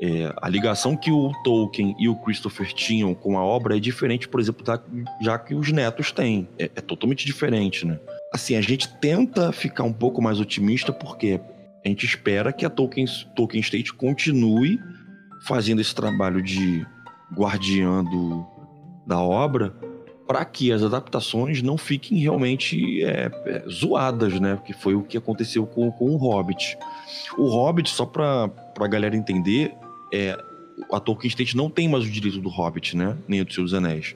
É, 0.00 0.32
a 0.40 0.48
ligação 0.48 0.96
que 0.96 1.10
o 1.10 1.32
Tolkien 1.42 1.96
e 1.98 2.08
o 2.08 2.14
Christopher 2.14 2.72
tinham 2.72 3.14
com 3.14 3.36
a 3.36 3.44
obra 3.44 3.76
é 3.76 3.80
diferente, 3.80 4.28
por 4.28 4.40
exemplo, 4.40 4.64
da, 4.64 4.80
já 5.20 5.38
que 5.38 5.54
os 5.54 5.72
netos 5.72 6.12
têm. 6.12 6.48
É, 6.58 6.64
é 6.64 6.80
totalmente 6.80 7.26
diferente, 7.26 7.84
né? 7.84 7.98
assim, 8.32 8.56
a 8.56 8.60
gente 8.60 8.88
tenta 8.98 9.52
ficar 9.52 9.84
um 9.84 9.92
pouco 9.92 10.20
mais 10.20 10.40
otimista 10.40 10.92
porque 10.92 11.40
a 11.84 11.88
gente 11.88 12.04
espera 12.04 12.52
que 12.52 12.64
a 12.64 12.70
Tolkien, 12.70 13.06
Tolkien 13.34 13.60
State 13.60 13.92
continue 13.94 14.78
fazendo 15.46 15.80
esse 15.80 15.94
trabalho 15.94 16.42
de 16.42 16.86
guardiã 17.34 18.04
da 19.06 19.20
obra 19.20 19.74
para 20.26 20.44
que 20.44 20.70
as 20.70 20.82
adaptações 20.82 21.62
não 21.62 21.78
fiquem 21.78 22.18
realmente 22.18 23.02
é, 23.02 23.30
é, 23.46 23.64
zoadas, 23.68 24.38
né? 24.38 24.60
Que 24.62 24.74
foi 24.74 24.94
o 24.94 25.02
que 25.02 25.16
aconteceu 25.16 25.66
com, 25.66 25.90
com 25.90 26.10
o 26.10 26.16
Hobbit. 26.16 26.76
O 27.38 27.48
Hobbit, 27.48 27.88
só 27.88 28.04
para 28.04 28.50
a 28.78 28.88
galera 28.88 29.16
entender, 29.16 29.74
é, 30.12 30.38
a 30.92 31.00
Tolkien 31.00 31.28
State 31.28 31.56
não 31.56 31.68
tem 31.70 31.88
mais 31.88 32.04
o 32.04 32.10
direito 32.10 32.40
do 32.40 32.48
Hobbit, 32.48 32.96
né? 32.96 33.16
Nem 33.26 33.42
dos 33.44 33.54
seus 33.54 33.74
anéis. 33.74 34.14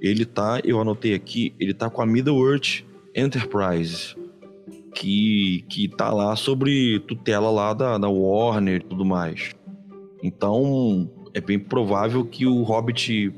Ele 0.00 0.24
tá, 0.24 0.60
eu 0.64 0.80
anotei 0.80 1.14
aqui, 1.14 1.54
ele 1.58 1.74
tá 1.74 1.90
com 1.90 2.00
a 2.00 2.06
Middle-earth 2.06 2.84
Enterprise, 3.14 4.16
que, 4.94 5.64
que 5.68 5.88
tá 5.88 6.12
lá 6.12 6.36
sobre 6.36 7.00
tutela 7.00 7.50
lá 7.50 7.72
da, 7.74 7.98
da 7.98 8.08
Warner 8.08 8.76
e 8.76 8.84
tudo 8.84 9.04
mais. 9.04 9.54
Então, 10.22 11.10
é 11.34 11.40
bem 11.40 11.58
provável 11.58 12.24
que 12.24 12.46
o 12.46 12.62
Hobbit 12.62 13.32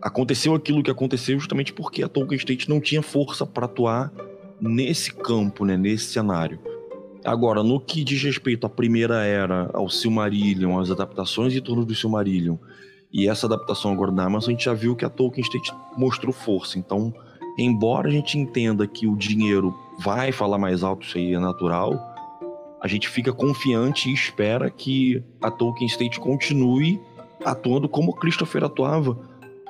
aconteceu 0.00 0.54
aquilo 0.54 0.82
que 0.82 0.90
aconteceu 0.90 1.38
justamente 1.38 1.72
porque 1.72 2.02
a 2.02 2.08
Tolkien 2.08 2.36
State 2.36 2.68
não 2.68 2.80
tinha 2.80 3.02
força 3.02 3.46
para 3.46 3.64
atuar 3.66 4.12
nesse 4.60 5.12
campo, 5.12 5.64
né, 5.64 5.76
nesse 5.76 6.06
cenário. 6.06 6.58
Agora, 7.24 7.62
no 7.62 7.80
que 7.80 8.04
diz 8.04 8.22
respeito 8.22 8.66
à 8.66 8.68
primeira 8.68 9.24
era, 9.24 9.70
ao 9.72 9.88
Silmarillion, 9.88 10.78
às 10.78 10.90
adaptações 10.90 11.54
em 11.54 11.60
torno 11.60 11.84
do 11.84 11.94
Silmarillion, 11.94 12.56
e 13.10 13.28
essa 13.28 13.46
adaptação 13.46 13.92
agora 13.92 14.12
da 14.12 14.24
Amazon, 14.24 14.50
a 14.50 14.52
gente 14.52 14.64
já 14.64 14.74
viu 14.74 14.94
que 14.94 15.04
a 15.04 15.08
Tolkien 15.08 15.42
State 15.42 15.72
mostrou 15.96 16.32
força. 16.32 16.78
Então, 16.78 17.14
embora 17.56 18.08
a 18.08 18.10
gente 18.10 18.36
entenda 18.36 18.86
que 18.86 19.06
o 19.06 19.16
dinheiro 19.16 19.74
vai 20.00 20.32
falar 20.32 20.58
mais 20.58 20.82
alto, 20.82 21.06
isso 21.06 21.16
aí 21.16 21.32
é 21.32 21.38
natural, 21.38 21.98
a 22.80 22.88
gente 22.88 23.08
fica 23.08 23.32
confiante 23.32 24.10
e 24.10 24.12
espera 24.12 24.68
que 24.68 25.22
a 25.40 25.50
Tolkien 25.50 25.86
State 25.86 26.20
continue 26.20 27.00
atuando 27.42 27.88
como 27.88 28.14
Christopher 28.14 28.64
atuava. 28.64 29.18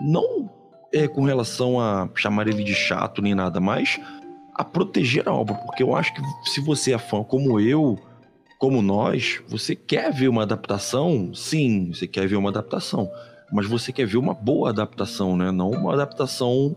Não 0.00 0.50
é 0.92 1.06
com 1.06 1.22
relação 1.22 1.78
a 1.78 2.08
chamar 2.16 2.48
ele 2.48 2.64
de 2.64 2.74
chato 2.74 3.22
nem 3.22 3.34
nada, 3.34 3.60
mas 3.60 4.00
a 4.54 4.64
proteger 4.64 5.28
a 5.28 5.32
obra, 5.32 5.54
porque 5.54 5.82
eu 5.82 5.94
acho 5.96 6.14
que 6.14 6.22
se 6.50 6.60
você 6.60 6.92
é 6.92 6.98
fã 6.98 7.22
como 7.22 7.60
eu, 7.60 7.98
como 8.58 8.80
nós, 8.80 9.40
você 9.48 9.74
quer 9.74 10.12
ver 10.12 10.28
uma 10.28 10.42
adaptação? 10.42 11.34
Sim, 11.34 11.92
você 11.92 12.06
quer 12.06 12.26
ver 12.26 12.36
uma 12.36 12.50
adaptação, 12.50 13.10
mas 13.52 13.66
você 13.66 13.92
quer 13.92 14.06
ver 14.06 14.16
uma 14.16 14.34
boa 14.34 14.70
adaptação, 14.70 15.36
né? 15.36 15.50
Não 15.50 15.70
uma 15.70 15.92
adaptação 15.92 16.76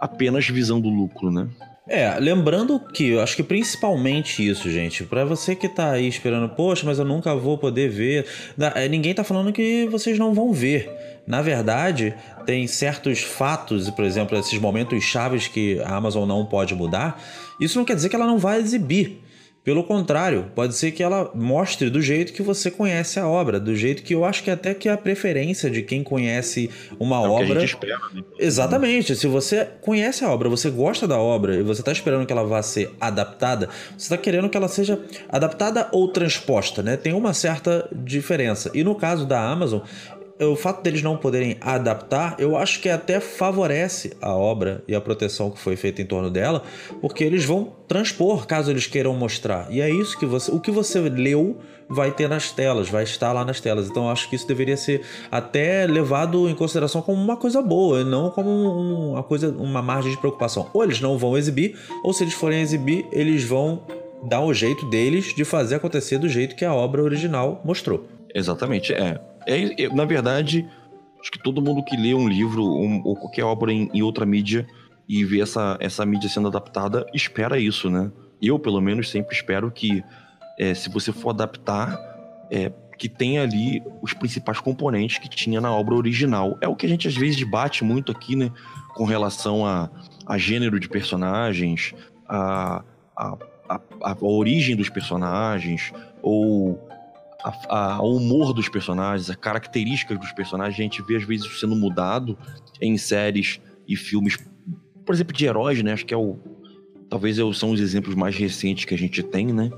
apenas 0.00 0.48
visando 0.48 0.88
lucro, 0.88 1.30
né? 1.30 1.48
É, 1.88 2.18
lembrando 2.18 2.78
que 2.78 3.08
eu 3.10 3.20
acho 3.22 3.34
que 3.34 3.42
principalmente 3.42 4.46
isso, 4.46 4.70
gente, 4.70 5.04
para 5.04 5.24
você 5.24 5.56
que 5.56 5.66
tá 5.66 5.92
aí 5.92 6.06
esperando, 6.06 6.48
poxa, 6.50 6.84
mas 6.84 6.98
eu 6.98 7.04
nunca 7.04 7.34
vou 7.34 7.56
poder 7.56 7.88
ver. 7.88 8.26
É, 8.74 8.86
ninguém 8.88 9.14
tá 9.14 9.24
falando 9.24 9.52
que 9.52 9.86
vocês 9.86 10.18
não 10.18 10.34
vão 10.34 10.52
ver. 10.52 10.90
Na 11.28 11.42
verdade, 11.42 12.14
tem 12.46 12.66
certos 12.66 13.20
fatos, 13.20 13.90
por 13.90 14.02
exemplo, 14.02 14.38
esses 14.38 14.58
momentos 14.58 15.04
chaves 15.04 15.46
que 15.46 15.78
a 15.80 15.94
Amazon 15.94 16.26
não 16.26 16.46
pode 16.46 16.74
mudar. 16.74 17.22
Isso 17.60 17.76
não 17.76 17.84
quer 17.84 17.94
dizer 17.94 18.08
que 18.08 18.16
ela 18.16 18.26
não 18.26 18.38
vai 18.38 18.58
exibir. 18.58 19.22
Pelo 19.62 19.84
contrário, 19.84 20.50
pode 20.54 20.74
ser 20.74 20.92
que 20.92 21.02
ela 21.02 21.30
mostre 21.34 21.90
do 21.90 22.00
jeito 22.00 22.32
que 22.32 22.42
você 22.42 22.70
conhece 22.70 23.20
a 23.20 23.28
obra, 23.28 23.60
do 23.60 23.76
jeito 23.76 24.02
que 24.02 24.14
eu 24.14 24.24
acho 24.24 24.42
que 24.42 24.50
até 24.50 24.72
que 24.72 24.88
é 24.88 24.92
a 24.92 24.96
preferência 24.96 25.68
de 25.68 25.82
quem 25.82 26.02
conhece 26.02 26.70
uma 26.98 27.16
é 27.16 27.28
obra. 27.28 27.62
Espera, 27.62 27.98
né? 28.14 28.22
Exatamente. 28.38 29.14
Se 29.14 29.26
você 29.26 29.68
conhece 29.82 30.24
a 30.24 30.30
obra, 30.30 30.48
você 30.48 30.70
gosta 30.70 31.06
da 31.06 31.18
obra 31.18 31.56
e 31.56 31.62
você 31.62 31.82
está 31.82 31.92
esperando 31.92 32.24
que 32.24 32.32
ela 32.32 32.44
vá 32.44 32.62
ser 32.62 32.90
adaptada, 32.98 33.68
você 33.90 34.06
está 34.06 34.16
querendo 34.16 34.48
que 34.48 34.56
ela 34.56 34.68
seja 34.68 34.98
adaptada 35.28 35.90
ou 35.92 36.08
transposta, 36.08 36.82
né? 36.82 36.96
Tem 36.96 37.12
uma 37.12 37.34
certa 37.34 37.86
diferença. 37.92 38.70
E 38.72 38.82
no 38.82 38.94
caso 38.94 39.26
da 39.26 39.38
Amazon, 39.38 39.80
o 40.40 40.56
fato 40.56 40.82
deles 40.82 41.02
não 41.02 41.16
poderem 41.16 41.56
adaptar, 41.60 42.36
eu 42.38 42.56
acho 42.56 42.80
que 42.80 42.88
até 42.88 43.20
favorece 43.20 44.16
a 44.20 44.34
obra 44.34 44.82
e 44.86 44.94
a 44.94 45.00
proteção 45.00 45.50
que 45.50 45.58
foi 45.58 45.76
feita 45.76 46.00
em 46.00 46.06
torno 46.06 46.30
dela, 46.30 46.62
porque 47.00 47.24
eles 47.24 47.44
vão 47.44 47.72
transpor 47.86 48.46
caso 48.46 48.70
eles 48.70 48.86
queiram 48.86 49.14
mostrar. 49.14 49.66
E 49.70 49.80
é 49.80 49.90
isso 49.90 50.18
que 50.18 50.26
você, 50.26 50.50
o 50.50 50.60
que 50.60 50.70
você 50.70 51.00
leu 51.00 51.58
vai 51.88 52.10
ter 52.10 52.28
nas 52.28 52.52
telas, 52.52 52.88
vai 52.88 53.02
estar 53.02 53.32
lá 53.32 53.44
nas 53.44 53.60
telas. 53.60 53.88
Então 53.88 54.10
acho 54.10 54.28
que 54.28 54.36
isso 54.36 54.46
deveria 54.46 54.76
ser 54.76 55.02
até 55.30 55.86
levado 55.86 56.48
em 56.48 56.54
consideração 56.54 57.00
como 57.00 57.20
uma 57.20 57.36
coisa 57.36 57.62
boa, 57.62 58.04
não 58.04 58.30
como 58.30 58.50
uma 58.50 59.22
coisa, 59.22 59.48
uma 59.50 59.82
margem 59.82 60.10
de 60.10 60.18
preocupação. 60.18 60.68
Ou 60.72 60.84
eles 60.84 61.00
não 61.00 61.16
vão 61.16 61.36
exibir, 61.36 61.76
ou 62.04 62.12
se 62.12 62.24
eles 62.24 62.34
forem 62.34 62.60
exibir, 62.60 63.06
eles 63.10 63.42
vão 63.42 63.82
dar 64.22 64.40
o 64.40 64.52
jeito 64.52 64.84
deles 64.86 65.34
de 65.34 65.44
fazer 65.44 65.76
acontecer 65.76 66.18
do 66.18 66.28
jeito 66.28 66.54
que 66.54 66.64
a 66.64 66.74
obra 66.74 67.02
original 67.02 67.60
mostrou. 67.64 68.06
Exatamente, 68.34 68.92
é. 68.92 69.18
É, 69.48 69.84
é, 69.84 69.88
na 69.88 70.04
verdade, 70.04 70.68
acho 71.18 71.32
que 71.32 71.42
todo 71.42 71.62
mundo 71.62 71.82
que 71.82 71.96
lê 71.96 72.12
um 72.12 72.28
livro 72.28 72.62
um, 72.62 73.00
ou 73.02 73.16
qualquer 73.16 73.44
obra 73.44 73.72
em, 73.72 73.90
em, 73.94 74.02
outra 74.02 74.26
mídia 74.26 74.66
e 75.08 75.24
vê 75.24 75.40
essa, 75.40 75.78
essa 75.80 76.04
mídia 76.04 76.28
sendo 76.28 76.48
adaptada, 76.48 77.06
espera 77.14 77.58
isso, 77.58 77.88
né? 77.88 78.12
Eu, 78.42 78.58
pelo 78.58 78.78
menos, 78.80 79.08
sempre 79.10 79.34
espero 79.34 79.70
que, 79.70 80.04
é, 80.58 80.74
se 80.74 80.90
você 80.90 81.12
for 81.12 81.30
adaptar, 81.30 81.98
é, 82.50 82.70
que 82.98 83.08
tenha 83.08 83.42
ali 83.42 83.82
os 84.02 84.12
principais 84.12 84.60
componentes 84.60 85.18
que 85.18 85.28
tinha 85.28 85.60
na 85.60 85.72
obra 85.72 85.94
original. 85.94 86.58
É 86.60 86.68
o 86.68 86.76
que 86.76 86.84
a 86.84 86.88
gente 86.88 87.08
às 87.08 87.16
vezes 87.16 87.36
debate 87.38 87.82
muito 87.82 88.12
aqui, 88.12 88.36
né? 88.36 88.52
Com 88.94 89.04
relação 89.04 89.64
a, 89.64 89.88
a 90.26 90.36
gênero 90.36 90.78
de 90.78 90.88
personagens, 90.88 91.94
a, 92.28 92.84
a, 93.16 93.36
a, 93.68 93.80
a 94.02 94.16
origem 94.20 94.76
dos 94.76 94.90
personagens, 94.90 95.90
ou 96.20 96.87
a, 97.42 98.02
o 98.02 98.16
humor 98.16 98.52
dos 98.52 98.68
personagens, 98.68 99.30
a 99.30 99.34
característica 99.34 100.16
dos 100.16 100.32
personagens, 100.32 100.78
a 100.78 100.82
gente 100.82 101.02
vê 101.02 101.16
às 101.16 101.24
vezes 101.24 101.60
sendo 101.60 101.76
mudado 101.76 102.36
em 102.80 102.96
séries 102.96 103.60
e 103.86 103.96
filmes, 103.96 104.36
por 105.06 105.14
exemplo, 105.14 105.34
de 105.34 105.46
heróis, 105.46 105.82
né? 105.82 105.92
Acho 105.92 106.04
que 106.04 106.14
é 106.14 106.16
o. 106.16 106.36
Talvez 107.08 107.36
são 107.56 107.70
os 107.70 107.80
exemplos 107.80 108.14
mais 108.14 108.36
recentes 108.36 108.84
que 108.84 108.94
a 108.94 108.98
gente 108.98 109.22
tem, 109.22 109.46
né? 109.46 109.70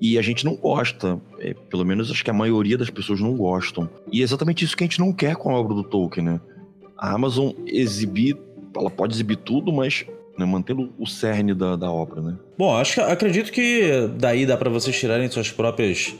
E 0.00 0.18
a 0.18 0.22
gente 0.22 0.44
não 0.44 0.54
gosta. 0.54 1.20
É, 1.40 1.52
pelo 1.52 1.84
menos 1.84 2.10
acho 2.10 2.24
que 2.24 2.30
a 2.30 2.34
maioria 2.34 2.78
das 2.78 2.90
pessoas 2.90 3.20
não 3.20 3.36
gostam. 3.36 3.90
E 4.12 4.20
é 4.20 4.22
exatamente 4.22 4.64
isso 4.64 4.76
que 4.76 4.84
a 4.84 4.86
gente 4.86 5.00
não 5.00 5.12
quer 5.12 5.34
com 5.36 5.50
a 5.50 5.58
obra 5.58 5.74
do 5.74 5.82
Tolkien, 5.82 6.24
né? 6.24 6.40
A 6.96 7.12
Amazon 7.12 7.52
exibir. 7.66 8.36
Ela 8.76 8.88
pode 8.88 9.14
exibir 9.14 9.36
tudo, 9.36 9.72
mas 9.72 10.06
né, 10.38 10.46
mantendo 10.46 10.92
o 10.96 11.06
cerne 11.06 11.52
da, 11.52 11.74
da 11.74 11.90
obra, 11.90 12.20
né? 12.20 12.38
Bom, 12.56 12.76
acho 12.76 12.94
que 12.94 13.00
acredito 13.00 13.50
que 13.50 14.08
daí 14.16 14.46
dá 14.46 14.56
para 14.56 14.70
vocês 14.70 14.96
tirarem 14.96 15.28
suas 15.28 15.50
próprias 15.50 16.14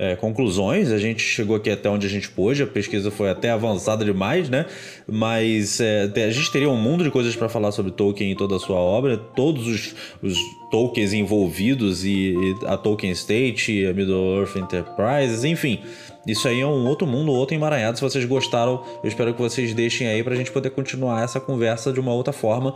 é, 0.00 0.16
conclusões. 0.16 0.90
A 0.90 0.98
gente 0.98 1.22
chegou 1.22 1.54
aqui 1.54 1.70
até 1.70 1.90
onde 1.90 2.06
a 2.06 2.10
gente 2.10 2.30
pôde, 2.30 2.62
a 2.62 2.66
pesquisa 2.66 3.10
foi 3.10 3.28
até 3.28 3.50
avançada 3.50 4.02
demais, 4.02 4.48
né? 4.48 4.64
Mas 5.06 5.78
é, 5.78 6.10
a 6.26 6.30
gente 6.30 6.50
teria 6.50 6.70
um 6.70 6.80
mundo 6.80 7.04
de 7.04 7.10
coisas 7.10 7.36
para 7.36 7.50
falar 7.50 7.70
sobre 7.70 7.92
Tolkien 7.92 8.32
e 8.32 8.34
toda 8.34 8.56
a 8.56 8.58
sua 8.58 8.78
obra, 8.78 9.18
todos 9.18 9.66
os, 9.66 9.94
os 10.22 10.38
Tolkiens 10.70 11.12
envolvidos 11.12 12.04
e, 12.04 12.34
a 12.66 12.76
Tolkien 12.76 13.12
State, 13.12 13.86
a 13.86 13.92
Middle-earth 13.92 14.56
Enterprises, 14.56 15.44
enfim. 15.44 15.80
Isso 16.26 16.46
aí 16.46 16.60
é 16.60 16.66
um 16.66 16.86
outro 16.86 17.06
mundo, 17.06 17.32
outro 17.32 17.54
emaranhado. 17.54 17.96
Se 17.96 18.02
vocês 18.02 18.24
gostaram, 18.26 18.84
eu 19.02 19.08
espero 19.08 19.32
que 19.32 19.40
vocês 19.40 19.72
deixem 19.72 20.06
aí 20.06 20.22
para 20.22 20.34
a 20.34 20.36
gente 20.36 20.52
poder 20.52 20.68
continuar 20.70 21.24
essa 21.24 21.40
conversa 21.40 21.92
de 21.92 21.98
uma 21.98 22.12
outra 22.12 22.32
forma, 22.32 22.74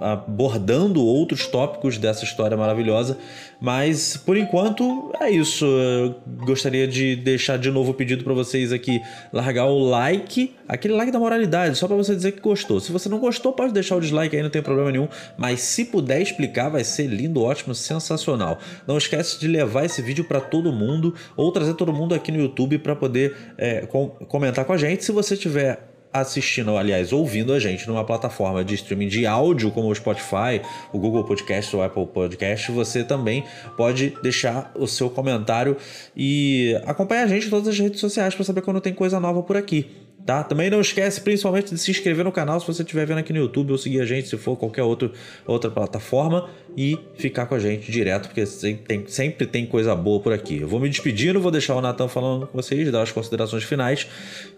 abordando 0.00 1.04
outros 1.04 1.46
tópicos 1.46 1.98
dessa 1.98 2.24
história 2.24 2.56
maravilhosa. 2.56 3.18
Mas 3.60 4.16
por 4.16 4.36
enquanto 4.36 5.12
é 5.20 5.30
isso. 5.30 5.66
Eu 5.66 6.14
gostaria 6.46 6.88
de 6.88 7.16
deixar 7.16 7.58
de 7.58 7.70
novo 7.70 7.90
o 7.90 7.94
pedido 7.94 8.24
para 8.24 8.32
vocês 8.32 8.72
aqui 8.72 8.98
largar 9.30 9.66
o 9.66 9.78
like, 9.78 10.54
aquele 10.66 10.94
like 10.94 11.12
da 11.12 11.18
moralidade, 11.18 11.76
só 11.76 11.86
para 11.86 11.96
você 11.96 12.14
dizer 12.16 12.32
que 12.32 12.40
gostou. 12.40 12.80
Se 12.80 12.90
você 12.90 13.10
não 13.10 13.18
gostou, 13.18 13.52
pode 13.52 13.74
deixar 13.74 13.96
o 13.96 14.00
dislike 14.00 14.34
aí, 14.34 14.42
não 14.42 14.48
tem 14.48 14.62
problema 14.62 14.90
nenhum. 14.90 15.08
Mas 15.36 15.60
se 15.60 15.84
puder 15.84 16.22
explicar, 16.22 16.70
vai 16.70 16.82
ser 16.88 17.06
lindo, 17.06 17.42
ótimo, 17.42 17.74
sensacional. 17.74 18.58
Não 18.86 18.98
esquece 18.98 19.38
de 19.38 19.46
levar 19.46 19.84
esse 19.84 20.02
vídeo 20.02 20.24
para 20.24 20.40
todo 20.40 20.72
mundo 20.72 21.14
ou 21.36 21.52
trazer 21.52 21.74
todo 21.74 21.92
mundo 21.92 22.14
aqui 22.14 22.32
no 22.32 22.40
YouTube 22.40 22.78
para 22.78 22.96
poder 22.96 23.36
é, 23.56 23.86
com, 23.86 24.08
comentar 24.08 24.64
com 24.64 24.72
a 24.72 24.76
gente. 24.76 25.04
Se 25.04 25.12
você 25.12 25.36
tiver 25.36 25.88
assistindo, 26.12 26.76
aliás, 26.76 27.12
ouvindo 27.12 27.52
a 27.52 27.60
gente 27.60 27.86
numa 27.86 28.04
plataforma 28.04 28.64
de 28.64 28.74
streaming 28.74 29.08
de 29.08 29.26
áudio 29.26 29.70
como 29.70 29.88
o 29.88 29.94
Spotify, 29.94 30.60
o 30.92 30.98
Google 30.98 31.24
Podcast 31.24 31.74
ou 31.76 31.82
o 31.82 31.84
Apple 31.84 32.06
Podcast, 32.06 32.72
você 32.72 33.04
também 33.04 33.44
pode 33.76 34.16
deixar 34.22 34.72
o 34.74 34.86
seu 34.86 35.10
comentário 35.10 35.76
e 36.16 36.74
acompanhar 36.86 37.24
a 37.24 37.26
gente 37.26 37.46
em 37.46 37.50
todas 37.50 37.68
as 37.68 37.78
redes 37.78 38.00
sociais 38.00 38.34
para 38.34 38.44
saber 38.44 38.62
quando 38.62 38.80
tem 38.80 38.94
coisa 38.94 39.20
nova 39.20 39.42
por 39.42 39.56
aqui 39.56 40.07
tá? 40.28 40.44
Também 40.44 40.68
não 40.68 40.78
esquece 40.78 41.22
principalmente 41.22 41.72
de 41.72 41.80
se 41.80 41.90
inscrever 41.90 42.22
no 42.22 42.30
canal 42.30 42.60
se 42.60 42.66
você 42.66 42.82
estiver 42.82 43.06
vendo 43.06 43.16
aqui 43.16 43.32
no 43.32 43.38
YouTube 43.38 43.72
ou 43.72 43.78
seguir 43.78 44.02
a 44.02 44.04
gente 44.04 44.28
se 44.28 44.36
for 44.36 44.58
qualquer 44.58 44.82
outro, 44.82 45.10
outra 45.46 45.70
plataforma 45.70 46.50
e 46.76 46.98
ficar 47.14 47.46
com 47.46 47.54
a 47.54 47.58
gente 47.58 47.90
direto, 47.90 48.26
porque 48.26 48.44
sempre 48.44 48.84
tem, 48.84 49.06
sempre 49.06 49.46
tem 49.46 49.64
coisa 49.64 49.96
boa 49.96 50.20
por 50.20 50.34
aqui. 50.34 50.60
Eu 50.60 50.68
vou 50.68 50.78
me 50.80 50.90
despedindo, 50.90 51.40
vou 51.40 51.50
deixar 51.50 51.76
o 51.76 51.80
Nathan 51.80 52.08
falando 52.08 52.46
com 52.46 52.60
vocês, 52.60 52.92
dar 52.92 53.00
as 53.00 53.10
considerações 53.10 53.64
finais 53.64 54.06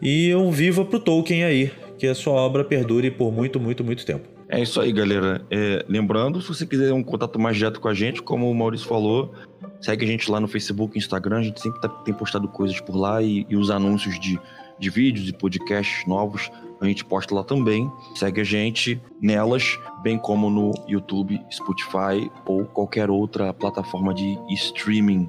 e 0.02 0.35
um 0.35 0.50
viva 0.50 0.85
pro 0.85 0.98
Tolkien 0.98 1.44
aí, 1.44 1.70
que 1.96 2.09
a 2.09 2.16
sua 2.16 2.33
obra 2.33 2.64
perdure 2.64 3.09
por 3.09 3.30
muito, 3.30 3.61
muito, 3.61 3.85
muito 3.85 4.04
tempo. 4.04 4.28
É 4.48 4.61
isso 4.61 4.80
aí, 4.80 4.90
galera. 4.90 5.40
É, 5.48 5.85
lembrando, 5.88 6.42
se 6.42 6.48
você 6.48 6.66
quiser 6.66 6.92
um 6.92 7.04
contato 7.04 7.38
mais 7.38 7.56
direto 7.56 7.78
com 7.78 7.87
a 7.87 7.94
gente, 7.94 8.20
como 8.20 8.50
o 8.50 8.54
Maurício 8.56 8.88
falou, 8.88 9.33
segue 9.80 10.04
a 10.04 10.09
gente 10.09 10.28
lá 10.28 10.40
no 10.40 10.48
Facebook, 10.48 10.98
Instagram. 10.98 11.38
A 11.38 11.42
gente 11.42 11.61
sempre 11.61 11.80
tá, 11.80 11.88
tem 11.88 12.12
postado 12.12 12.48
coisas 12.48 12.80
por 12.80 12.96
lá 12.96 13.22
e, 13.22 13.46
e 13.48 13.54
os 13.54 13.70
anúncios 13.70 14.18
de 14.18 14.37
de 14.80 14.90
vídeos 14.90 15.28
e 15.28 15.32
podcasts 15.32 16.06
novos, 16.06 16.50
a 16.80 16.86
gente 16.86 17.04
posta 17.04 17.34
lá 17.34 17.44
também. 17.44 17.90
Segue 18.14 18.40
a 18.40 18.44
gente 18.44 19.00
nelas, 19.20 19.78
bem 20.02 20.18
como 20.18 20.48
no 20.48 20.72
YouTube, 20.88 21.40
Spotify 21.52 22.30
ou 22.46 22.64
qualquer 22.64 23.10
outra 23.10 23.52
plataforma 23.52 24.14
de 24.14 24.38
streaming. 24.48 25.28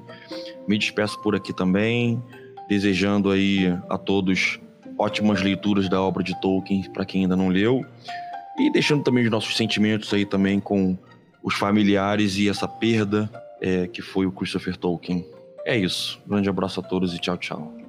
Me 0.66 0.78
despeço 0.78 1.20
por 1.20 1.36
aqui 1.36 1.52
também. 1.52 2.20
desejando 2.68 3.30
aí 3.30 3.66
a 3.90 3.98
todos 3.98 4.58
ótimas 4.98 5.42
leituras 5.42 5.88
da 5.88 6.00
obra 6.00 6.22
de 6.22 6.40
Tolkien 6.40 6.82
para 6.90 7.04
quem 7.04 7.22
ainda 7.22 7.36
não 7.36 7.48
leu 7.48 7.84
e 8.58 8.70
deixando 8.70 9.02
também 9.02 9.24
os 9.24 9.30
nossos 9.30 9.56
sentimentos 9.56 10.12
aí 10.14 10.24
também 10.24 10.60
com 10.60 10.96
os 11.42 11.54
familiares 11.54 12.36
e 12.36 12.48
essa 12.48 12.68
perda 12.68 13.30
é, 13.60 13.86
que 13.86 14.00
foi 14.00 14.26
o 14.26 14.32
Christopher 14.32 14.76
Tolkien. 14.76 15.26
É 15.64 15.76
isso. 15.76 16.20
Grande 16.26 16.48
abraço 16.48 16.80
a 16.80 16.82
todos 16.82 17.14
e 17.14 17.18
tchau, 17.18 17.36
tchau. 17.36 17.81